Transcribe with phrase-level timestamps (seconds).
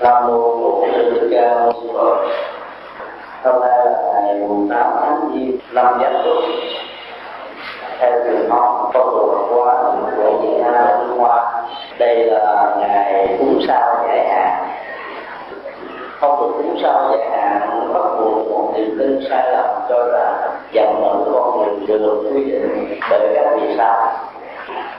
[0.00, 2.16] nam mô sư ca mâu ni phật
[3.44, 4.40] hôm nay là ngày
[4.70, 6.36] 8 tháng giêng, năm giáp tuất
[7.98, 9.82] theo truyền thống phong tục qua
[10.16, 11.62] của Việt Nam và Trung Hoa,
[11.98, 14.68] đây là ngày cúng sao giải hạn
[16.20, 20.50] phong tục cúng sao giải hạn bắt buộc một niềm tin sai lầm cho rằng
[20.72, 24.12] vận mệnh con người được quy định bởi các vì sao.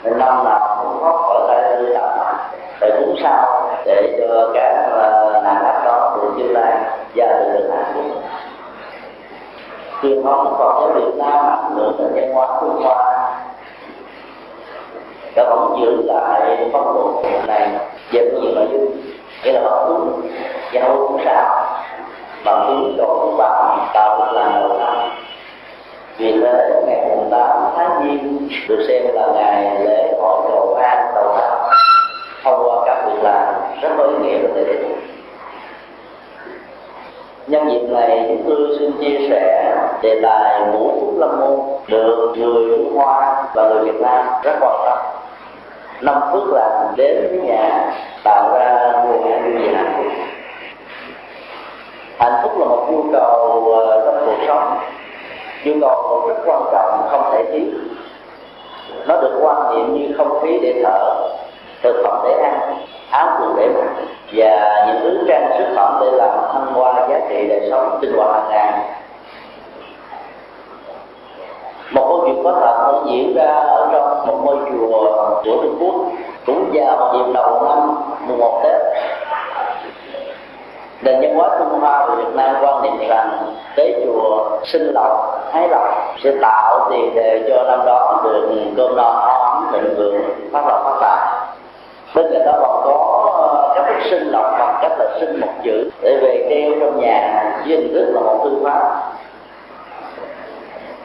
[0.04, 2.35] Nên năm nào cũng có khỏi tay tư tập
[2.82, 6.74] để cúng sao để cho các ờ, nạn ác đó được chữa lai
[7.16, 8.22] và được được hạnh phúc
[10.02, 13.32] truyền thống Phật giáo Việt Nam ảnh hưởng đến văn hóa Trung Hoa
[15.36, 17.70] đã vẫn giữ lại phong độ này
[18.12, 18.92] về nhiều nội dung
[19.44, 20.22] nghĩa là bắt cúng
[20.72, 21.66] giao cúng sao?
[22.46, 25.10] Bằng cúng cho cúng bằng, tạo được làm đầu năm.
[26.18, 31.12] Vì thế, ngày mùng tám tháng giêng, được xem là ngày lễ hội cầu an
[31.16, 31.55] đầu năm
[32.46, 34.86] thông qua các việc làm rất có ý nghĩa và lợi ích
[37.48, 42.34] nhân dịp này, chúng tôi xin chia sẻ đề tài ngũ phúc lâm môn được
[42.38, 44.98] người Trung Hoa và người Việt Nam rất quan tâm.
[46.02, 50.12] Năm phước làm đến với nhà, tạo ra nguồn an vui và hạnh phúc
[52.18, 54.78] hạnh phúc là một nhu cầu ờ, trong cuộc sống.
[55.64, 57.68] Nhu cầu rất quan trọng, không thể thiếu.
[59.08, 61.30] Nó được quan niệm như không khí để thở
[61.84, 62.78] thực phẩm để ăn
[63.12, 64.04] áo quần để mặc.
[64.34, 68.14] Và những thứ trang sức phẩm để làm thăng hoa giá trị đời sống sinh
[68.18, 68.96] hoạt hàng ngày
[71.92, 75.78] một câu chuyện có thật nó diễn ra ở trong một ngôi chùa của Trung
[75.80, 75.96] Quốc
[76.46, 77.96] cũng vào dịp đầu năm
[78.28, 78.82] mùng một Tết.
[81.02, 85.40] Nền văn hóa Trung Hoa và Việt Nam quan niệm rằng tế chùa sinh lộc,
[85.52, 85.84] thái lộc
[86.24, 90.22] sẽ tạo tiền đề cho năm đó được cơm no áo ấm thịnh vượng
[90.54, 91.28] phát lộc phát tài
[92.16, 95.40] bên cạnh đó còn có ờ, cách các thức sinh lọc bằng cách là sinh
[95.40, 99.02] một chữ để về treo trong nhà dưới hình thức là một thư pháp.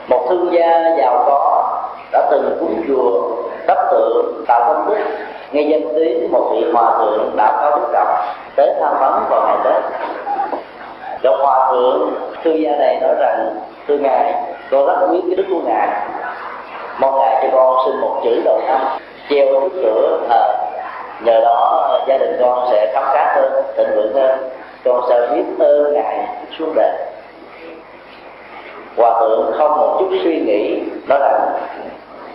[0.09, 1.67] Một thương gia giàu có
[2.13, 3.37] đã từng cúng chùa
[3.67, 5.05] đắp tượng, tạo công đức.
[5.53, 8.15] Nghe danh tiếng, một vị hòa thượng đã có đức trọng,
[8.57, 9.83] tới tham vấn vào ngày tết.
[11.23, 12.11] Cho hòa thượng,
[12.45, 13.57] thương gia này nói rằng,
[13.89, 14.35] thưa ngài,
[14.71, 15.89] con rất quý cái đức của ngài.
[16.99, 18.81] Mong ngài cho con xin một chữ đầu năm,
[19.31, 20.60] treo trước cửa thờ
[21.25, 24.51] nhờ đó gia đình con sẽ khám khá hơn thịnh vượng hơn
[24.85, 26.27] con sẽ biết ơn ngài
[26.59, 26.93] suốt đời.
[28.97, 31.39] Hòa thượng không một chút suy nghĩ đó là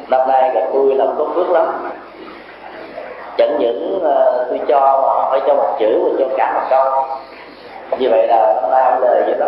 [0.09, 1.91] năm nay gặp tôi làm tốt phước lắm.
[3.37, 7.03] Chẳng những uh, tôi cho mà phải cho một chữ và cho cả một câu.
[7.99, 9.45] Như vậy là năm nay ông lời vậy đó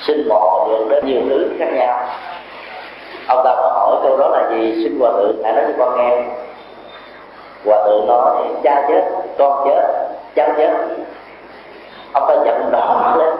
[0.00, 2.00] xin một được đến nhiều thứ khác nhau.
[3.28, 4.84] Ông ta có hỏi câu đó là gì?
[4.84, 6.22] Xin hòa thượng hãy nói cho con nghe
[7.66, 9.02] hòa thượng nói, cha chết,
[9.38, 10.70] con chết cháu chết.
[12.12, 13.34] Ông ta giận đỏ mặt lên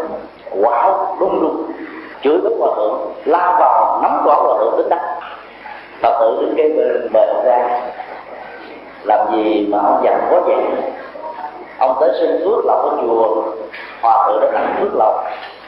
[0.62, 1.72] wow đung đung
[2.22, 5.00] chửi bới hòa thượng lao vào, nắm cổ hòa thượng đến đất.
[6.02, 7.80] Phật tử đứng kế bên mời ông ra.
[9.04, 10.64] Làm gì mà ông giận quá vậy?
[11.78, 13.42] Ông tới xin phước lộc ở chùa,
[14.02, 15.24] hòa thượng đã tặng phước lộc.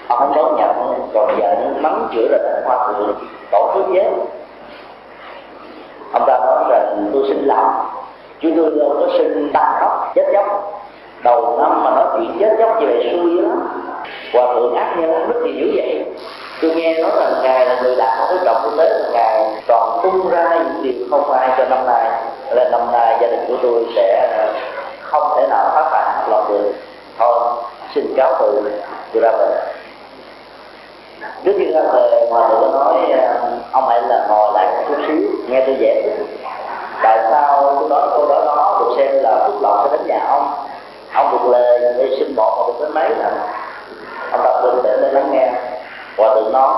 [0.09, 0.71] Ông không đón nhận,
[1.15, 3.15] còn giận mắng chửi là đánh hòa thượng
[3.51, 4.11] tổ phước giới
[6.13, 7.71] ông ta nói rằng, tôi xin lòng
[8.41, 10.73] chúng tôi đâu có sinh tăng khóc chết chóc.
[11.25, 13.69] Đầu năm mà nói chuyện chết chóc như vậy xui lắm
[14.33, 16.05] hòa thượng ác nhân rất thì dữ vậy.
[16.63, 20.01] Tôi nghe nói là ngài là người đạt cái trọng quốc tới là ngài còn
[20.03, 22.11] tung ra những điều không ai cho năm nay.
[22.51, 24.53] Là năm nay gia đình của tôi sẽ ờ,
[25.03, 26.73] không thể nào phát tài lọt được.
[27.19, 27.39] Thôi,
[27.95, 28.71] xin cáo từ,
[29.13, 29.63] tôi ra về.
[31.45, 33.35] Trước khi ra về hòa thượng nói ờ,
[33.73, 36.27] ông ấy là ngồi lại một chút xíu, nghe tôi giải thích
[37.03, 40.27] tại sao tôi nói câu đó đó được xem là phúc lộc sẽ đến nhà
[40.29, 40.53] ông?
[41.15, 43.35] Ông được lề để xin bỏ một được đến mấy lần
[44.33, 45.53] ông tập bình tĩnh để lắng nghe.
[46.17, 46.75] Và thượng nói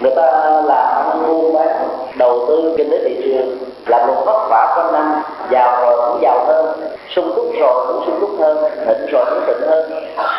[0.00, 4.74] người ta làm buôn bán, đầu tư kinh tế thị trường làm một vất vả
[4.76, 9.06] quanh năm giàu rồi cũng giàu hơn, sung túc rồi cũng sung túc hơn, thịnh
[9.12, 9.90] rồi cũng thịnh hơn.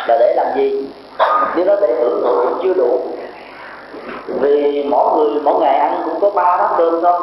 [0.08, 0.86] Là để làm gì?
[1.56, 3.00] Nếu nó để hưởng thụ cũng chưa đủ.
[4.40, 7.20] Vì mỗi người, mỗi ngày ăn cũng có ba bát cơm thôi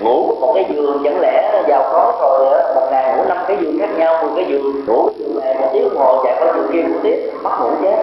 [0.00, 3.78] ngủ một cái giường chẳng lẽ giàu có rồi một ngày ngủ năm cái giường
[3.80, 4.86] khác nhau, mười cái giường.
[4.86, 7.70] Ngủ giường này một tiếng ngồi hồ chạy qua giường kia ngủ tiếp mất ngủ
[7.82, 7.96] chết.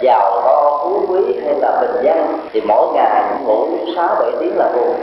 [0.00, 3.66] Giàu có, phú quý hay là bình dân, thì mỗi ngày ngủ
[3.96, 4.94] sáu bảy tiếng là đủ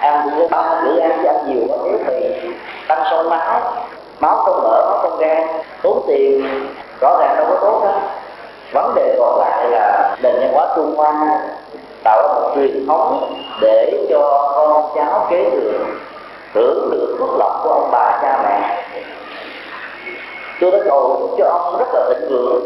[0.00, 2.48] ăn bữa ba bữa ăn chứ ăn nhiều quá béo phì
[2.88, 3.60] tăng sông máu
[4.20, 5.46] máu không mỡ máu không gan
[5.82, 6.46] tốn tiền,
[7.00, 7.92] rõ ràng đâu có tốt đó
[8.72, 11.40] vấn đề còn lại là nền văn hóa trung hoa
[12.04, 15.78] tạo ra một truyền thống để cho con cháu kế thừa
[16.54, 18.84] hưởng được phước lộc của ông bà cha mẹ.
[20.60, 22.62] Tôi đã cầu cho ông rất là thịnh vượng.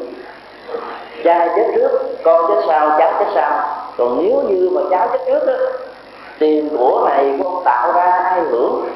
[1.25, 1.91] Cha chết trước
[2.25, 3.51] con chết sau cháu chết sau.
[3.99, 5.53] Còn nếu như mà cháu chết trước đó,
[6.39, 8.89] tiền của này con ông tạo ra ai hưởng?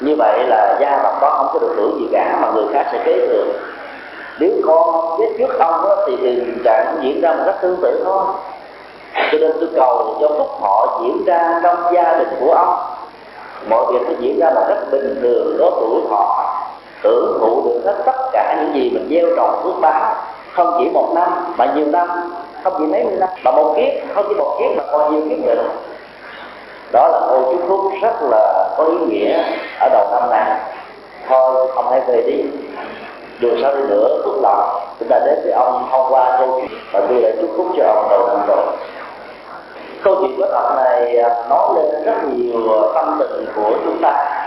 [0.00, 2.86] Như vậy là gia tộc đó không có được hưởng gì cả mà người khác
[2.92, 3.44] sẽ kế thừa.
[4.40, 8.02] Nếu con chết trước ông đó, thì tình trạng diễn ra một cách tương tự
[8.04, 8.22] thôi
[9.14, 12.74] cho nên tôi cầu cho phúc họ diễn ra trong gia đình của ông.
[13.68, 16.54] Mọi việc nó diễn ra một cách bình thường đó tuổi họ
[17.02, 20.14] hưởng thụ được hết tất cả những gì mình gieo trồng phước báo
[20.52, 22.08] không chỉ một năm, mà nhiều năm,
[22.64, 25.22] không chỉ mấy mươi năm, mà một kiếp, không chỉ một kiếp, mà còn nhiều
[25.28, 25.62] kiếp nữa.
[26.92, 29.42] Đó là câu chúc phúc rất là có ý nghĩa
[29.80, 30.60] ở đầu năm này
[31.28, 32.42] thôi, ông hãy về đi
[33.40, 34.80] đường sau đi nữa phước lòng.
[34.98, 36.80] Chúng ta đến với ông thông qua câu chuyện.
[36.92, 38.66] Và tôi đã chúc phúc cho ông đầu năm rồi.
[40.02, 43.98] Câu chuyện của tập này à, nói lên rất nhiều à, tâm tình của chúng
[44.02, 44.44] ta.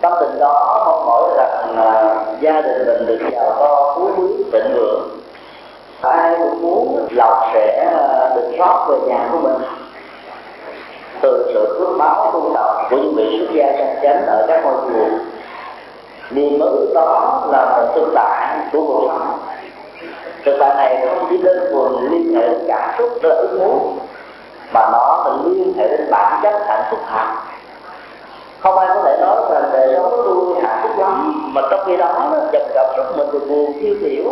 [0.00, 4.44] Tâm tình đó mong mỏi rằng à, gia đình mình được giàu to, phú quý,
[4.52, 5.08] thịnh vượng.
[6.02, 7.92] Ai cũng muốn lộc sẽ
[8.36, 9.62] được rót về nhà của mình.
[11.20, 14.64] Từ sự phước báo tu tập của những vị xuất gia chân chánh ở các
[14.64, 15.31] ngôi chùa
[16.34, 19.38] niềm mơ đó là một thực tại của cuộc sống
[20.44, 23.58] thực tại này không chỉ đơn thuần liên hệ đến cảm xúc đó là ước
[23.60, 23.98] muốn,
[24.72, 27.26] mà nó là liên hệ đến bản chất hạnh phúc thật
[28.60, 31.80] không ai có thể nói rằng đời sống của tôi hạnh phúc lắm, mà trong
[31.86, 32.08] khi đó
[32.52, 34.24] dần cảm xúc mình thì buồn tiêu tiểu.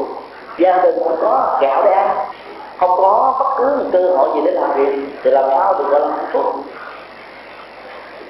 [0.58, 2.08] Gia đình không có gạo để ăn
[2.78, 5.84] không có bất cứ một cơ hội gì để làm việc, thì làm sao được
[5.90, 6.44] gọi là hạnh phúc?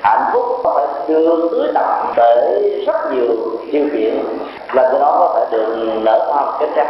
[0.02, 3.28] Hạnh phúc có thể được tưới tẩm bởi rất nhiều
[3.72, 4.14] điều kiện
[4.72, 6.86] là cái đó có thể được nở hoa một cách chắc.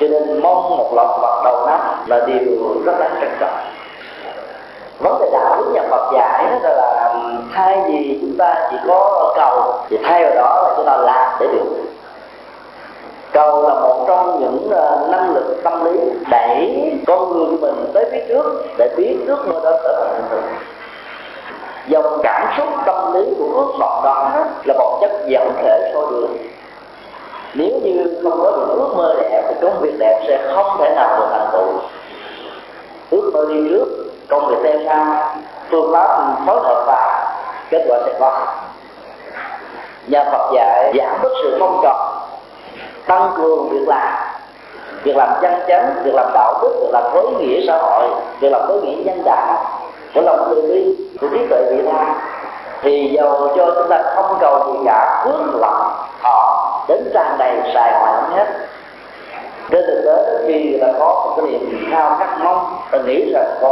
[0.00, 3.58] Cho nên mong một lọc vật đầu năm là điều rất đáng trân trọng.
[4.98, 7.14] Vấn đề đạo đức nhà Phật dạy đó là
[7.54, 11.36] thay vì chúng ta chỉ có cầu, thì thay vào đó là chúng ta làm
[11.40, 11.76] để được.
[13.32, 16.00] Cầu là một trong những ờ, năng lực tâm lý
[16.30, 20.14] đẩy con người của mình tới phía trước để biến ước mơ đó trở thành
[20.14, 20.42] hiện thực
[21.88, 24.30] dòng cảm xúc tâm lý của ước vọng đó
[24.64, 26.36] là một chất dẫn thể sôi đường.
[27.54, 30.94] Nếu như không có được ước mơ đẹp, thì công việc đẹp sẽ không thể
[30.94, 31.72] nào được thành tựu.
[33.10, 33.86] Ước mơ đi trước,
[34.28, 35.34] công việc theo sau.
[35.70, 37.32] Phương pháp phối hợp và
[37.70, 38.46] kết quả sẽ có.
[40.06, 41.96] Nhà Phật dạy, giảm bớt sự mong cầu
[43.06, 44.08] tăng cường việc làm.
[45.02, 48.08] Việc làm chân chánh, việc làm đạo đức, việc làm có ý nghĩa xã hội,
[48.40, 49.75] việc làm có ý nghĩa nhân đạo
[50.14, 52.14] của lòng từ bi của trí tuệ vị tha
[52.82, 57.56] thì dầu cho chúng ta không cầu gì cả, phước lộc họ đến tràn đầy
[57.74, 58.46] xài hoài hết.
[59.70, 63.32] Trên thực tế, khi người ta có một cái niềm khao khát mong, ta nghĩ
[63.32, 63.68] rằng có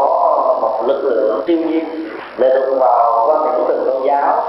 [0.60, 2.08] một lực lượng siêu nhiên
[2.38, 4.44] lệ thuộc vào quan điểm của từng tôn giáo.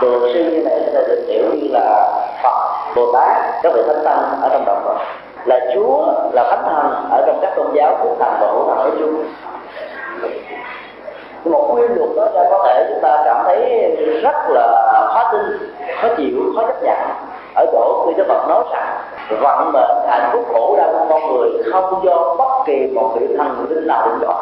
[0.00, 2.12] Từ siêu như này sẽ được hiểu như là
[2.42, 4.96] phật, bồ tát, các vị thánh tăng ở trong đạo phật
[5.44, 8.76] là chúa, là thánh thần ở trong các tôn giáo phúc thần và hữu thần
[8.76, 9.24] nói chung
[11.44, 13.90] một quy luật đó là có thể chúng ta cảm thấy
[14.22, 15.70] rất là khó tin,
[16.02, 16.98] khó chịu, khó chấp nhận.
[17.54, 19.00] Ở chỗ khi Đức Phật nói rằng,
[19.40, 23.36] vận mệnh hạnh phúc khổ đau của con người không do bất kỳ một vị
[23.38, 24.36] thần linh nào định đoạt.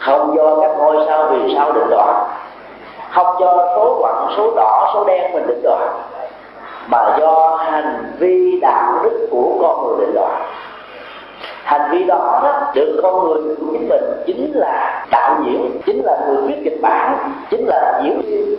[0.00, 2.16] Không do các ngôi sao vì sao định đoạt.
[3.10, 5.80] Không do số quặng, số đỏ, số đen mình định đoạt.
[6.86, 10.32] Mà do hành vi đạo đức của con người định đoạt
[11.64, 16.04] hành vi đó, đó được con người của chính mình chính là đạo diễn chính
[16.04, 18.56] là người viết kịch bản chính là diễn viên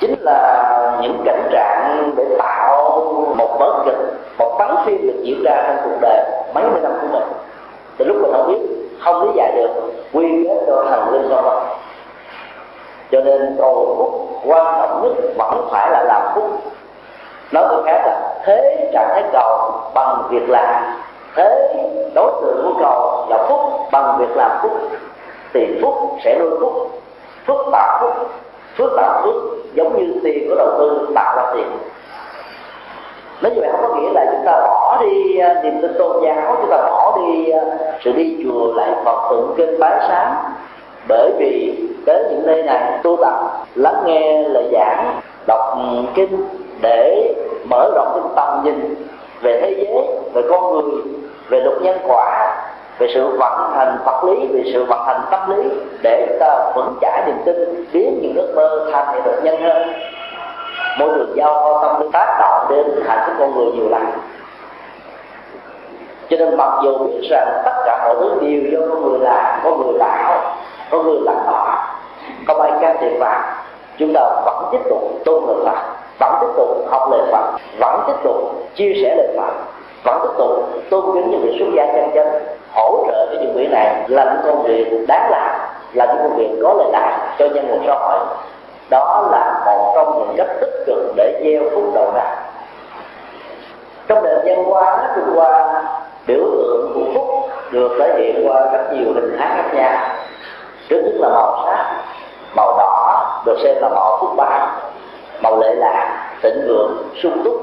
[0.00, 3.04] chính là những cảnh trạng để tạo
[3.36, 3.98] một vở kịch
[4.38, 7.28] một tấm phim được diễn ra trong cuộc đời mấy mươi năm của mình.
[7.96, 8.60] Từ lúc mình không biết
[9.00, 11.62] không lý giải được quy kết cho thần linh con vật
[13.12, 16.44] cho nên cầu phúc quan trọng nhất vẫn phải là làm phúc.
[17.52, 20.84] Nói cách khác là thế trạng thái cầu bằng việc làm
[21.36, 21.74] thế
[22.14, 23.60] đối tượng của cầu là phúc
[23.92, 24.72] bằng việc làm phúc.
[25.54, 26.90] Thì phúc sẽ nuôi phúc.
[27.46, 28.28] Phúc tạo phúc.
[28.76, 29.34] Phước tạo phước,
[29.74, 31.66] giống như tiền của đầu tư tạo ra tiền.
[33.42, 36.24] Nói như vậy không có nghĩa là chúng ta bỏ đi à, niềm tin tôn
[36.24, 37.60] giáo, chúng ta bỏ đi à,
[38.04, 40.34] sự đi chùa lại phật tượng kinh bái sáng
[41.08, 45.78] bởi vì đến những nơi này tu tập, lắng nghe lời giảng, đọc
[46.14, 46.44] kinh
[46.82, 47.34] để
[47.64, 48.94] mở rộng cái tầm nhìn
[49.42, 51.02] về thế giới về con người,
[51.48, 52.56] về luật nhân quả,
[52.98, 55.70] về sự vận hành vật lý, về sự vận hành tâm lý
[56.02, 59.62] để chúng ta vững chãi niềm tin, biến những ước mơ thành hiện thực nhân
[59.62, 59.92] hơn.
[60.98, 64.02] Môi trường giao tâm lý tác động đến hạnh phúc con người nhiều lần
[66.30, 69.60] cho nên mặc dù biết rằng tất cả mọi thứ đều do con người làm,
[69.64, 70.54] con người tạo
[70.90, 71.86] con người làm họ
[72.46, 73.40] không ai can thiệp vào
[73.98, 75.78] chúng ta vẫn tiếp tục tôn thờ phật,
[76.20, 78.34] vẫn tiếp tục học lời Phật, vẫn tiếp tục
[78.74, 79.52] chia sẻ lời Phật
[80.04, 82.26] vẫn tiếp tục tôn kính những vị xuất gia chân chân
[82.74, 85.50] hỗ trợ cho những vị này làm những công việc đáng làm,
[85.92, 88.18] là những công việc có lợi lạc cho nhân một xã hội.
[88.90, 92.36] Đó là một trong những cách tích cực để gieo phúc đầu ra.
[94.08, 95.82] Trong nền gian qua trung qua
[96.26, 97.28] biểu tượng của phúc
[97.70, 99.92] được thể hiện qua rất nhiều hình thái khác nhau.
[100.88, 102.02] Trước nhất là màu sắc,
[102.56, 104.68] màu đỏ, được xem là màu phúc báo
[105.42, 107.54] màu lệ lạc, thịnh vượng, sung túc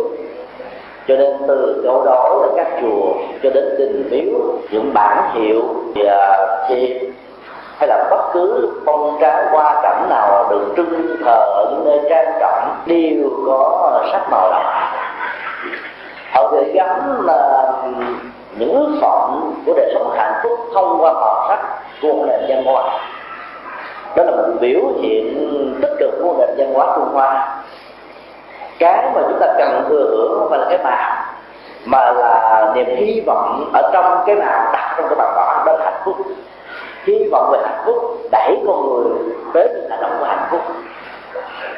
[1.09, 3.13] cho nên từ chỗ đó là các chùa
[3.43, 4.39] cho đến đình miếu
[4.71, 5.61] những bản hiệu
[5.95, 7.11] và thiệp
[7.77, 11.99] hay là bất cứ phong trang hoa cảnh nào được trưng thờ ở những nơi
[12.09, 14.89] trang trọng đều có sắc màu đỏ
[16.31, 17.73] họ gửi gắm là
[18.57, 21.59] những ước vọng của đời sống hạnh phúc thông qua màu sắc
[22.01, 22.99] của một nền văn hóa.
[24.15, 25.35] Đó là một biểu hiện
[25.81, 27.61] tích cực của nền văn hóa trung hoa
[28.79, 31.25] cái mà chúng ta cần thừa hưởng không phải là cái màu
[31.85, 35.73] mà là niềm hy vọng ở trong cái màu đặt trong cái bàn đỏ đó
[35.73, 36.15] là hạnh phúc.
[37.03, 40.61] Hy vọng về hạnh phúc, đẩy con người tới những hành động của hạnh phúc.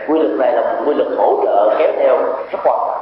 [0.07, 2.17] Quy luật này là một quy luật hỗ trợ kéo theo
[2.51, 3.01] rất quan trọng.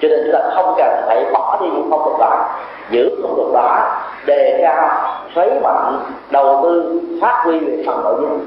[0.00, 2.48] Cho nên chúng ta không cần phải bỏ đi những phong tục đó,
[2.90, 4.88] giữ phong tục đó, đề cao
[5.34, 6.00] xoáy mạnh
[6.30, 8.40] đầu tư, phát huy về phần nội dung.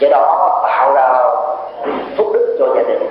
[0.00, 1.12] Cái đó, tạo ra
[2.16, 2.23] phúc
[2.58, 3.02] cho gia đình.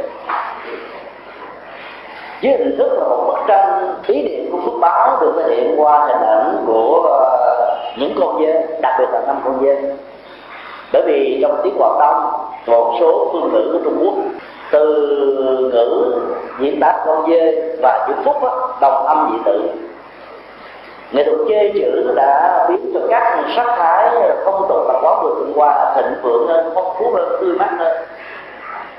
[2.42, 5.74] Dưới hình thức là một bức tranh ý niệm của phước báo được thể hiện
[5.78, 9.82] qua hình ảnh của ờ, những con dê đặc biệt là năm con dê.
[10.94, 12.32] Bởi vì trong tiếng quảng đông
[12.68, 14.14] một số phương ngữ của trung quốc
[14.72, 15.08] từ
[15.74, 16.16] ngữ
[16.60, 19.62] diễn tả con dê và chữ phúc đó, đồng âm dị tự
[21.14, 24.10] nghệ thuật chê chữ đã biến cho các sắc thái
[24.46, 27.70] phong tục tập quán được trung hoa thịnh vượng hơn phong phú hơn tươi mát
[27.78, 27.98] hơn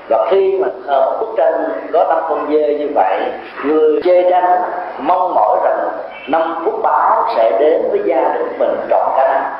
[0.09, 1.53] và khi mà thờ một bức tranh
[1.93, 3.21] có năm con dê như vậy,
[3.63, 4.61] người chê tranh
[4.99, 5.87] mong mỏi rằng
[6.27, 9.51] năm phút báo sẽ đến với gia đình mình trọn cả năm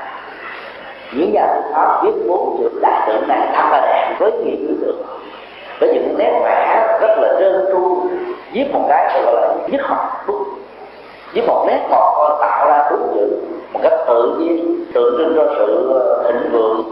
[1.13, 4.55] những nhà thư pháp viết bốn chữ đại tượng này thật là đẹp với nhiều
[4.59, 5.05] ý tưởng,
[5.79, 7.97] với những nét vẽ rất là trơn tru,
[8.51, 10.45] viết một cái gọi là nhất học bút
[11.33, 13.37] với một nét ngọt tạo ra bốn chữ
[13.73, 16.83] một cách tự nhiên, tượng trưng cho sự ờ, thịnh vượng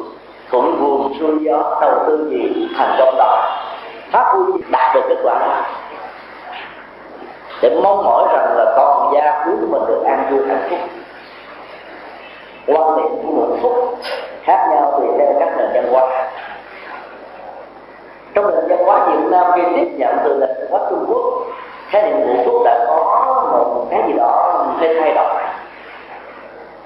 [0.51, 3.59] thuận buồm xuôi gió, đầu tư gì, thành công đó.
[4.11, 5.39] Phát huy đạt được kết quả.
[5.39, 5.63] Đó
[7.61, 10.79] để mong mỏi rằng là con gia quý của mình được an vui, hạnh phúc.
[12.67, 13.97] Quan niệm của hạnh phúc
[14.43, 16.29] khác nhau tùy theo các nền văn hóa.
[18.33, 21.23] Trong nền văn hóa Việt Nam khi tiếp nhận từ nền văn hóa Trung Quốc,
[21.89, 22.95] khái niệm hạnh phúc đã có
[23.51, 25.43] một cái gì đó hơi thay đổi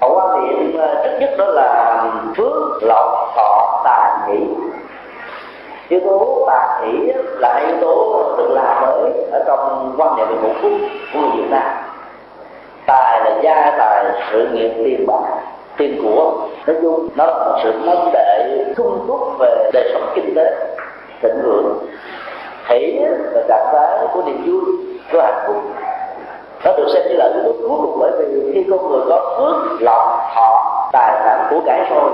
[0.00, 2.02] họ quan niệm ờ, trước nhất đó là
[2.36, 4.46] phước, lộc, thọ tài hỷ.
[5.88, 10.48] Yếu tố tài hỷ là yếu tố được làm mới ở trong quan niệm về
[10.48, 10.72] hạnh phúc
[11.12, 11.70] của người Việt Nam.
[12.86, 15.40] Tài là gia tài, sự nghiệp tiền bạc,
[15.76, 16.32] tiền của.
[16.66, 20.54] Nói chung, nó là một sự mong đợi sung túc về đời sống kinh tế,
[21.22, 21.78] thịnh vượng.
[22.66, 22.98] Hỷ
[23.32, 24.62] là trạng thái của niềm vui,
[25.12, 25.56] của hạnh phúc
[26.64, 29.36] nó được xem như là yếu tố cuối cùng bởi vì khi con người có
[29.38, 32.10] phước, lòng, thọ, tài sản của cải rồi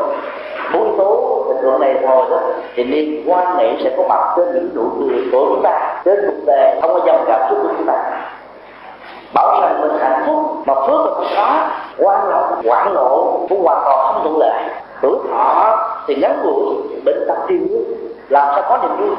[0.74, 2.38] bốn yếu tố tình lượng này thôi đó,
[2.74, 6.16] thì niềm quan niệm sẽ có mặt trên những nụ cười của chúng ta, trên
[6.26, 7.94] cuộc đời, không có dòng cảm xúc của chúng ta.
[9.34, 10.36] Bảo rằng mình hạnh phúc
[10.66, 14.62] mà phước mình không có quan lòng quản lộ cũng hoàn toàn không thuận lợi.
[15.02, 16.74] Tuổi thọ thì ngắn ngủi,
[17.04, 17.58] bệnh tật tiêu
[18.28, 19.16] làm sao có niềm vui?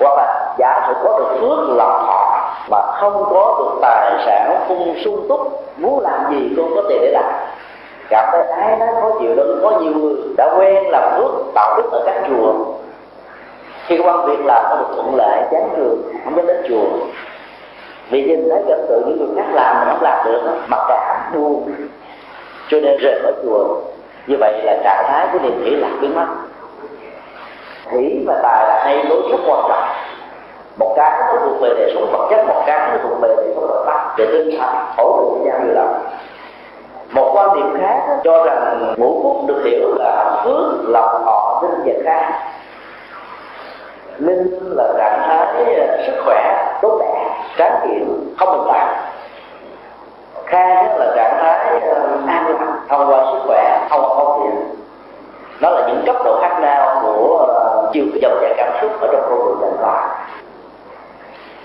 [0.00, 2.23] Hoặc là giả sử có được phước, lòng, thọ
[2.70, 5.40] mà không có được tài sản phung sung túc,
[5.76, 7.32] muốn làm gì cũng có tiền để làm.
[8.10, 11.76] Cảm thấy ái nó khó chịu đó có nhiều người đã quen làm phước tạo
[11.76, 12.52] đức ở các chùa.
[13.86, 16.84] Khi quan việc làm nó được thuận lợi, chán trường không dám đến chùa.
[18.10, 21.32] Vì nhìn thấy cảnh tượng những người khác làm mà không làm được mặc cảm
[21.34, 21.70] buồn
[22.68, 23.64] cho nên rời khỏi chùa.
[24.26, 26.26] Như vậy là trạng thái của niềm hỷ lạc biến mất.
[27.90, 29.93] Hỷ và tài là hai đối rất quan trọng
[30.76, 33.46] một cái nó thuộc về đời sống vật chất, một cái nó thuộc về đời
[33.54, 35.84] sống vật chất về tinh thần hỗ trợ cho nhau như là
[37.10, 41.82] một quan điểm khác cho rằng ngũ phúc được hiểu là phước lộc họ linh
[41.84, 42.32] và khang
[44.18, 48.86] linh là trạng thái à, sức khỏe tốt đẹp, tráng kiện, không bệnh tật
[50.46, 54.64] khang là trạng thái à, an lành, thông qua sức khỏe, không công việc
[55.60, 59.08] đó là những cấp độ khác nhau của à, chiều dòng chảy cảm xúc ở
[59.12, 60.08] trong con người nhân loại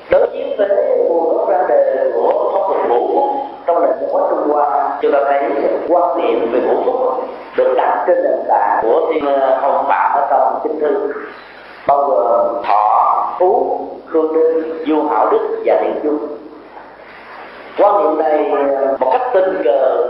[0.09, 0.67] đối chiếu với
[1.09, 3.29] nguồn gốc ra đề của pháp luật ngũ phúc
[3.67, 5.41] trong nền văn hóa trung hoa, chúng ta thấy
[5.87, 7.23] quan niệm về ngũ phúc
[7.57, 11.13] được đặt trên nền tảng của thiên ờ, hồng phạm ở trong kinh thư.
[11.87, 16.27] Bao gồm thọ, phú khương đức du hảo đức và thiện chung.
[17.77, 20.07] Quan niệm này ờ, một cách tình cờ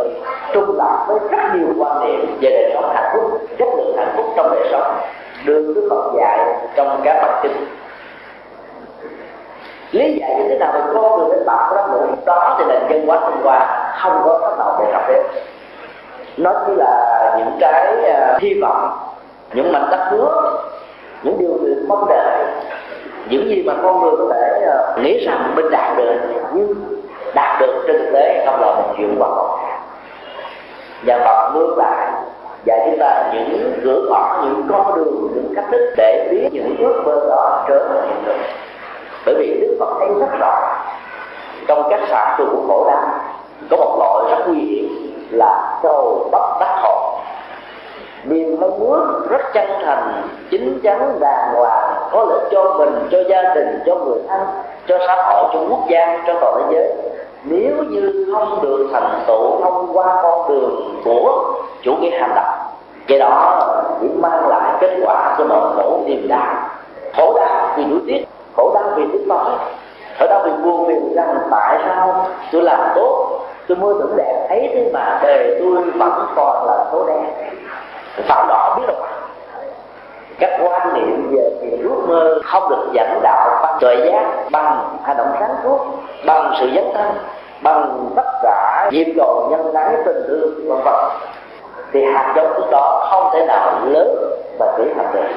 [0.54, 4.14] trung lập với rất nhiều quan niệm về đời sống hạnh phúc, chất lượng hạnh
[4.18, 4.96] phúc trong đời sống,
[5.46, 6.40] được đức phật dạy
[6.76, 7.79] trong các bản kinh
[9.92, 12.80] lý giải như thế nào về con người đến bạc đó ngủ đó thì là
[12.90, 15.22] nhân quá thông qua không có cách nào để cập đến
[16.38, 18.92] nó chỉ là những cái uh, hy vọng
[19.54, 20.60] những mảnh đất nước,
[21.24, 22.46] những điều được mong đợi
[23.30, 26.14] những gì mà con người có thể uh, nghĩ rằng mình đạt được
[26.54, 26.74] nhưng
[27.34, 29.30] đạt được trên thực tế không là một chuyện quả
[31.06, 32.08] và Phật ngược lại
[32.66, 36.78] dạy chúng ta những cửa ngõ những con đường những cách thức để biến những
[36.80, 38.36] ước mơ đó trở thành hiện thực
[39.26, 40.78] bởi vì đức phật thấy rất rõ,
[41.68, 43.04] trong các xã trường của khổ đau
[43.70, 47.20] có một loại rất nguy hiểm là cầu bất đắc hộ
[48.24, 49.00] niềm mong muốn
[49.30, 50.22] rất chân thành
[50.52, 54.40] chính chắn đàng hoàng, có lợi cho mình, cho gia đình, cho người thân,
[54.88, 56.94] cho xã hội, cho quốc gia, cho toàn thế giới.
[57.44, 62.60] Nếu như không được thành tựu thông qua con đường của chủ nghĩa hành động
[63.08, 63.66] cái đó
[64.02, 66.48] chỉ mang lại kết quả cho nỗi khổ niềm đau.
[67.18, 68.26] Khổ đau vì nuối tiếc
[68.60, 69.52] khổ đau vì tiếng nói.
[70.20, 72.28] Khổ đau vì buồn phiền rằng tại sao?
[72.52, 74.48] Tôi làm tốt, tôi mơ tưởng đẹp.
[74.50, 77.24] Ấy thế mà đời tôi vẫn còn là số đen.
[78.28, 78.98] Phạm đỏ biết đâu
[80.40, 84.98] các quan niệm về việc ước mơ không được dẫn đạo bằng tuệ giác, bằng
[85.04, 85.80] hành động sáng suốt,
[86.26, 87.12] bằng sự dấn thân,
[87.62, 90.96] bằng tất cả diêm đồ nhân ái tình thương, vân vân.
[91.94, 95.30] Thì hạt giống của đó không thể nào lớn và trưởng thành được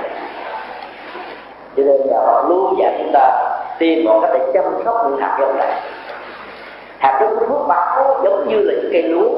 [1.76, 5.18] cho nên là họ luôn dạy chúng ta tìm một cách để chăm sóc những
[5.18, 5.80] hạt giống này.
[6.98, 9.30] Hạt giống của phước báo giống như là những cây lúa.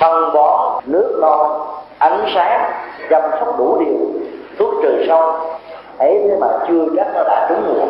[0.00, 1.60] Phân bón nước non
[1.98, 2.72] ánh sáng
[3.10, 3.96] chăm sóc đủ điều
[4.58, 5.32] thuốc trừ sâu.
[5.98, 7.86] Ấy thế mà chưa chắc nó đã trúng mùa.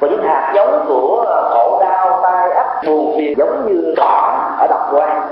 [0.00, 4.38] Và những hạt giống của ờ, khổ đau tai ấp, buồn phiền giống như cỏ
[4.58, 5.22] ở đập quan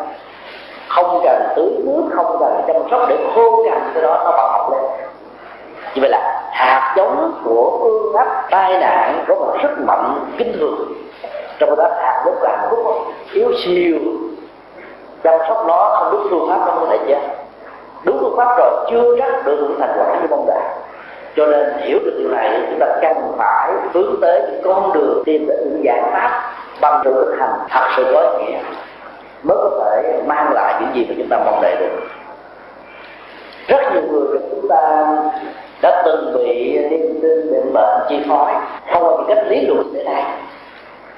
[0.89, 4.77] không cần tưới nước không cần chăm sóc để khô cằn cái đó nó bật
[4.77, 4.85] lên
[5.97, 10.53] như vậy là hạt giống của ương áp tai nạn có một sức mạnh kinh
[10.59, 10.93] thường.
[11.59, 12.79] Trong đó hạt giống là hạnh phúc
[13.33, 13.99] yếu siêu
[15.25, 17.21] chăm sóc nó không đúng phương pháp nó có thể chết.
[18.05, 20.63] Đúng phương pháp rồi, chưa chắc được những thành quả như mong đợi.
[21.37, 25.47] Cho nên hiểu được điều này, chúng ta cần phải hướng tới con đường tìm
[25.47, 28.59] đến những giải pháp bằng sự thực hành thật sự có ý nghĩa,
[29.43, 32.07] mới có thể mang lại những gì mà chúng ta mong đợi được.
[33.69, 35.07] Rất nhiều người chúng ta
[35.83, 38.51] đã từng bị niềm tin bệnh bệnh chi phối,
[38.93, 40.25] không còn cách lý luận thế này.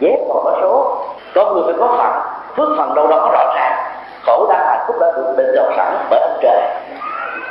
[0.00, 0.96] Dép còn có số
[1.34, 2.12] có người phải có phận
[2.56, 3.78] phước phần đâu đó rõ ràng.
[4.26, 6.62] Khổ đau hạnh phúc đã được định đầu sẵn bởi ông trời.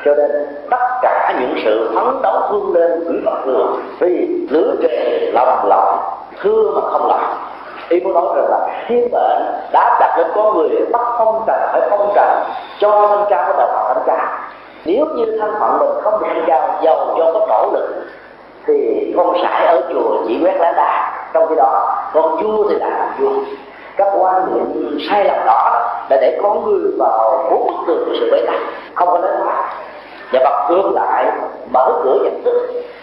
[0.06, 0.32] Cho nên,
[0.70, 5.67] tất cả những sự phấn đấu vươn lên quỷ phật thường vì lứa trời lòng
[5.67, 6.00] lòng
[6.41, 7.38] thương mà không lòng
[7.89, 11.60] ý muốn nói rằng là thiên mệnh đã đặt lên con người bắt phong trần
[11.72, 12.43] phải phong trần,
[12.80, 14.28] cho nâng cao có đạo phật thanh cao
[14.88, 17.88] nếu như thân phận mình không được nâng cao giàu do có nỗ lực
[18.67, 22.76] thì con sải ở chùa chỉ quét lá đà trong khi đó, con vua thì
[22.76, 23.30] là vua.
[23.97, 28.13] Các quan niệm sai lầm đó là để con người vào bốn bức tường của
[28.19, 28.60] sự bế tắc,
[28.95, 29.47] không có lớn
[30.32, 31.26] và bật cương lại
[31.71, 32.54] mở cửa nhận thức,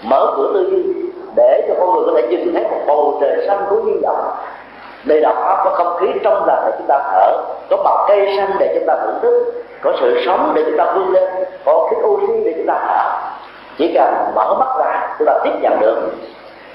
[0.02, 0.82] mở cửa tư duy,
[1.36, 4.30] để cho con người có thể nhìn thấy một bầu trời xanh của hy vọng
[5.04, 8.50] nơi đó có không khí trong lành để chúng ta thở, có màu cây xanh
[8.58, 11.24] để chúng ta thưởng thức có sự sống để chúng ta vươn lên,
[11.64, 13.10] có khí oxy để chúng ta thở.
[13.78, 16.10] Chỉ cần mở mắt ra, chúng ta tiếp nhận được.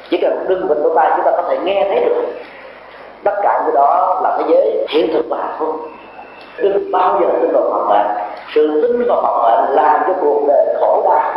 [0.10, 2.24] Chỉ cần đừng mình của tay, chúng ta có thể nghe thấy được.
[3.24, 5.76] Tất cả cái đó là thế giới hiện thực và hạnh phúc.
[6.58, 8.08] Đừng bao giờ tin vào vận mệnh
[8.56, 11.32] sự tin vào vận mệnh làm cho cuộc đời khổ đau.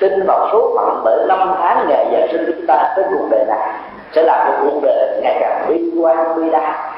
[0.00, 3.44] Tin vào số phận bởi năm tháng ngày giờ sinh chúng ta tới cuộc đời
[3.48, 3.68] này
[4.12, 6.92] sẽ làm cho cuộc đời ngày càng bi quan bi đa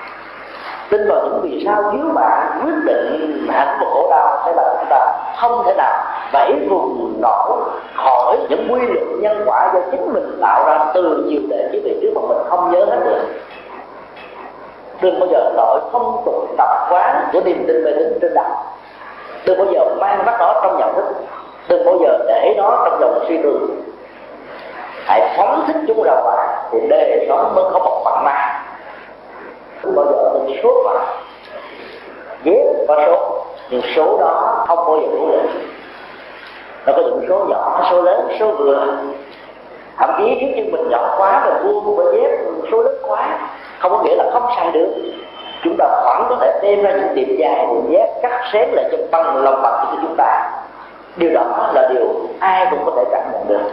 [0.90, 4.74] tin vào những vì sao thiếu bạn quyết định hạnh phúc khổ đau sẽ là
[4.78, 7.50] chúng ta không thể nào vẫy vùng nổi
[7.94, 11.80] khỏi những quy luật nhân quả do chính mình tạo ra từ nhiều đời chứ
[11.84, 13.22] về trước mà mình không nhớ hết được.
[15.00, 18.64] Đừng bao giờ đổi phong tục tập quán của niềm tin mê tín trên đạo
[19.48, 21.04] đừng bao giờ mang bắt nó trong nhận thức.
[21.68, 23.68] Đừng bao giờ để nó trong dòng suy tư.
[25.04, 28.64] Hãy phóng thích chúng ra ngoài thì đời sống mới có một phần ma
[29.82, 30.96] không bao giờ mình số phận
[32.44, 35.46] ghét có số nhưng số đó không bao giờ đủ lớn.
[36.86, 38.86] Nó có những số nhỏ, số lớn, số vừa.
[39.96, 42.30] Thậm chí nếu như mình nhỏ quá rồi buông bởi dép
[42.70, 43.38] số lớn quá,
[43.78, 44.88] không có nghĩa là không sai được.
[45.64, 48.84] Chúng ta vẫn có thể đem ra những điểm dài, điểm dép, cắt xén lại
[48.92, 50.50] cho bằng lòng bằng của chúng ta.
[51.16, 52.06] Điều đó là điều
[52.38, 53.70] ai cũng có thể cảm nhận được.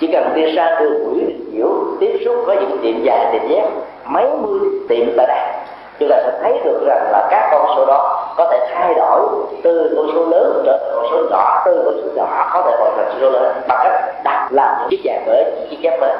[0.00, 1.68] Chỉ cần đi ra đường quỹ định Chiểu
[2.00, 3.64] tiếp xúc với những điểm dài, điểm dép
[4.06, 5.40] mấy mươi tiệm tại đây
[5.98, 9.20] chúng ta sẽ thấy được rằng là các con số đó có thể thay đổi
[9.62, 12.90] từ con số lớn trở thành con số nhỏ, từ con số nhỏ có thể
[12.96, 16.10] thành số lớn bằng cách đặt làm những chiếc giày mới, những chiếc dép mới.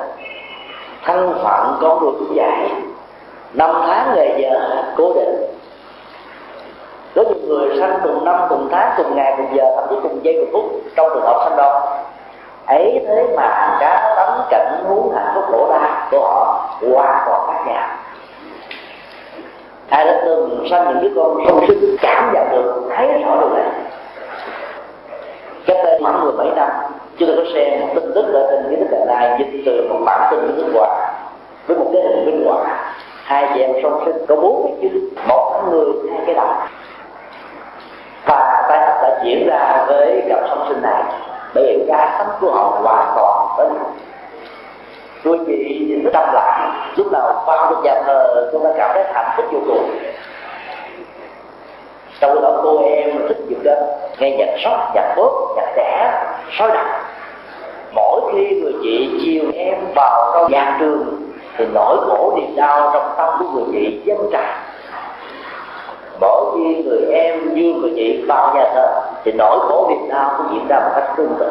[1.05, 2.71] Thân phận con người cũng vậy.
[3.53, 5.47] Năm tháng ngày giờ cố định.
[7.15, 10.25] Có những người sanh cùng năm, cùng tháng, cùng ngày, cùng giờ, thậm chí cùng
[10.25, 11.99] giây, cùng phút trong trường hợp sanh đau
[12.67, 17.41] ấy thế mà các tấm cảnh muốn hạnh phúc khổ đau của họ hoàn toàn
[17.47, 17.89] khác nhau.
[19.89, 23.49] Ai đã từng sanh những đứa con song sinh cảm nhận được, thấy rõ điều
[23.49, 23.65] này?
[25.67, 26.69] Cách đây khoảng mười mấy năm,
[27.19, 29.89] chúng tôi có xem một tin tức ở trên cái đức đại này dịch từ
[29.89, 30.91] một bản tin nước ngoài
[31.67, 32.65] với một cái hình minh họa
[33.25, 36.49] hai chị em song sinh có bốn cái chữ, một người hai cái đầu.
[38.27, 41.03] Và tai nạn đã diễn ra với cặp song sinh này
[41.55, 43.91] bởi vì cái tấm của họ hoàn toàn với nhau
[45.47, 49.05] chỉ nhìn cái tâm lại, lúc nào vào được nhà thờ, tôi đã cảm thấy
[49.13, 49.91] hạnh phúc vô cùng.
[52.21, 53.73] Trong đó cô em thích dựng đó
[54.19, 56.23] nghe nhạc sóc nhạc bóp nhạc trẻ
[56.59, 57.01] soi đặt
[57.95, 61.05] mỗi khi người chị chiều em vào trong nhà trường,
[61.57, 64.57] thì nỗi khổ niềm đau trong tâm của người chị dâng tràn
[66.21, 70.35] mỗi khi người em đưa người chị vào nhà thờ thì nỗi khổ niềm đau
[70.37, 71.51] cũng diễn ra một cách tương tự.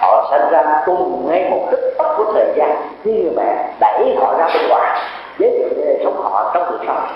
[0.00, 4.16] Họ sinh ra cùng ngay một tích tắc của thời gian khi người mẹ đẩy
[4.20, 5.00] họ ra bên ngoài,
[5.38, 7.06] giới thiệu để sống họ trong cuộc sống.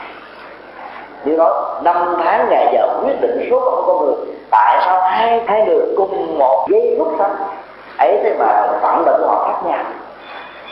[1.25, 4.15] Như đó, năm tháng ngày giờ quyết định số phận con người.
[4.51, 7.37] Tại sao hai thai người cùng một giây phút sanh
[7.99, 9.85] ấy thế mà phận mệnh của họ khác nhau.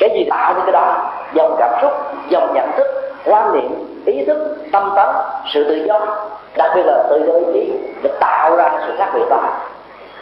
[0.01, 1.11] Cái gì tạo nên cái đó?
[1.33, 1.93] Dòng cảm xúc,
[2.29, 2.87] dòng nhận thức,
[3.25, 5.15] quan niệm ý thức, tâm tánh
[5.47, 6.01] sự tự do,
[6.57, 9.41] đặc biệt là tự do ý chí, để tạo ra sự khác biệt đó.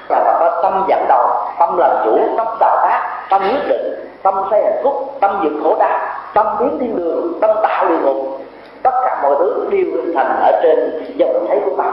[0.08, 3.94] Là phải có tâm dẫn đầu, tâm làm chủ, tâm tạo tác, tâm quyết định,
[4.22, 5.98] tâm xây hạnh phúc, tâm dựng khổ đau,
[6.34, 8.40] tâm biến thiên đường, tâm tạo địa ngục.
[8.82, 11.92] Tất cả mọi thứ đều hình thành ở trên dòng thấy của tâm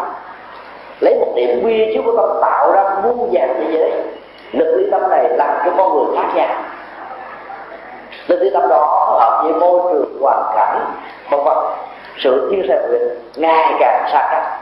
[1.00, 3.92] lấy một điểm quy chiếu của tâm tạo ra muôn vàng thế giới.
[4.52, 6.48] Lực ly tâm này làm cho con người khác nhau
[8.28, 10.80] lực tiếng tâm đó hợp với môi trường hoàn cảnh,
[11.30, 11.58] vân vân.
[12.18, 13.02] Sự thiên sai nguyện
[13.36, 14.60] ngày càng xa cách.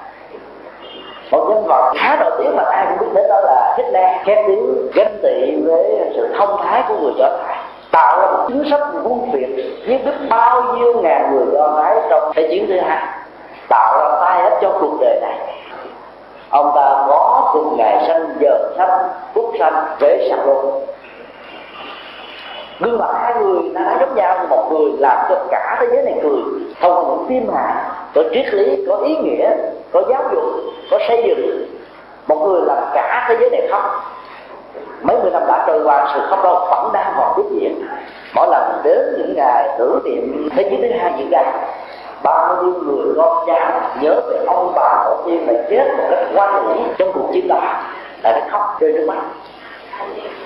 [1.32, 4.12] Một nhân vật khá nổi tiếng mà ai cũng biết đến đó là Hitler.
[4.26, 7.58] Khét tiếng, ganh tị với sự thông thái của người do thái.
[7.92, 11.96] Tạo ra một chính sách quân việt giết biết bao nhiêu ngàn người do thái
[12.10, 13.04] trong thế chiến thứ hai.
[13.70, 15.38] Tạo ra tai ách cho cuộc đời này.
[16.50, 20.86] Ông ta có cùng ngày sanh, giờ sanh phút sanh vế sạc luôn
[22.82, 26.20] gương mặt hai người đã giống nhau một người làm cho cả thế giới này
[26.24, 26.42] cười
[26.82, 27.74] thông qua những phim hài,
[28.16, 29.52] có triết lý, có ý nghĩa,
[29.92, 30.44] có giáo dục,
[30.92, 31.66] có xây dựng.
[32.28, 33.84] Một người làm cả thế giới này khóc.
[35.02, 37.88] Mấy mươi năm đã trôi qua, sự khóc đau vẫn đang còn tiếp diễn.
[38.36, 41.44] Mỗi lần đến những ngày tưởng niệm thế giới thứ hai diễn ra
[42.24, 46.28] bao nhiêu người con cháu nhớ về ông bà tổ tiên mà chết một cách
[46.36, 47.62] quan hỷ trong cuộc chiến đó
[48.24, 49.18] là nó khóc rơi nước mắt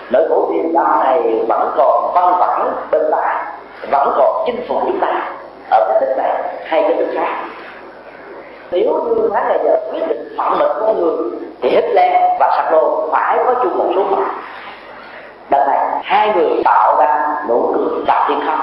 [0.09, 3.45] nỗi khổ niềm đau này vẫn còn văn vẳng bên ta,
[3.91, 5.29] vẫn còn chinh phục chúng ta,
[5.69, 6.31] ở cái tích này
[6.65, 7.35] hay cái tích khác.
[8.71, 11.17] Nếu như tháng ngày giờ quyết định phạm mệnh của người,
[11.61, 14.23] thì Hitler và Sacco phải có chung một số phận
[15.49, 18.59] đợt này, hai người tạo ra nụ cười và tiếng khóc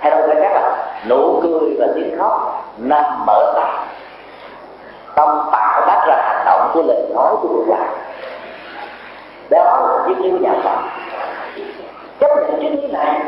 [0.00, 3.68] hay đâu cái khác là nụ cười và tiếng khóc nằm mở tâm
[5.14, 7.86] tâm tạo tác ra hành động của lời nói của người già
[9.50, 10.76] đó là triết lý của nhà Phật.
[12.20, 13.20] Chấp nhận triết lý này,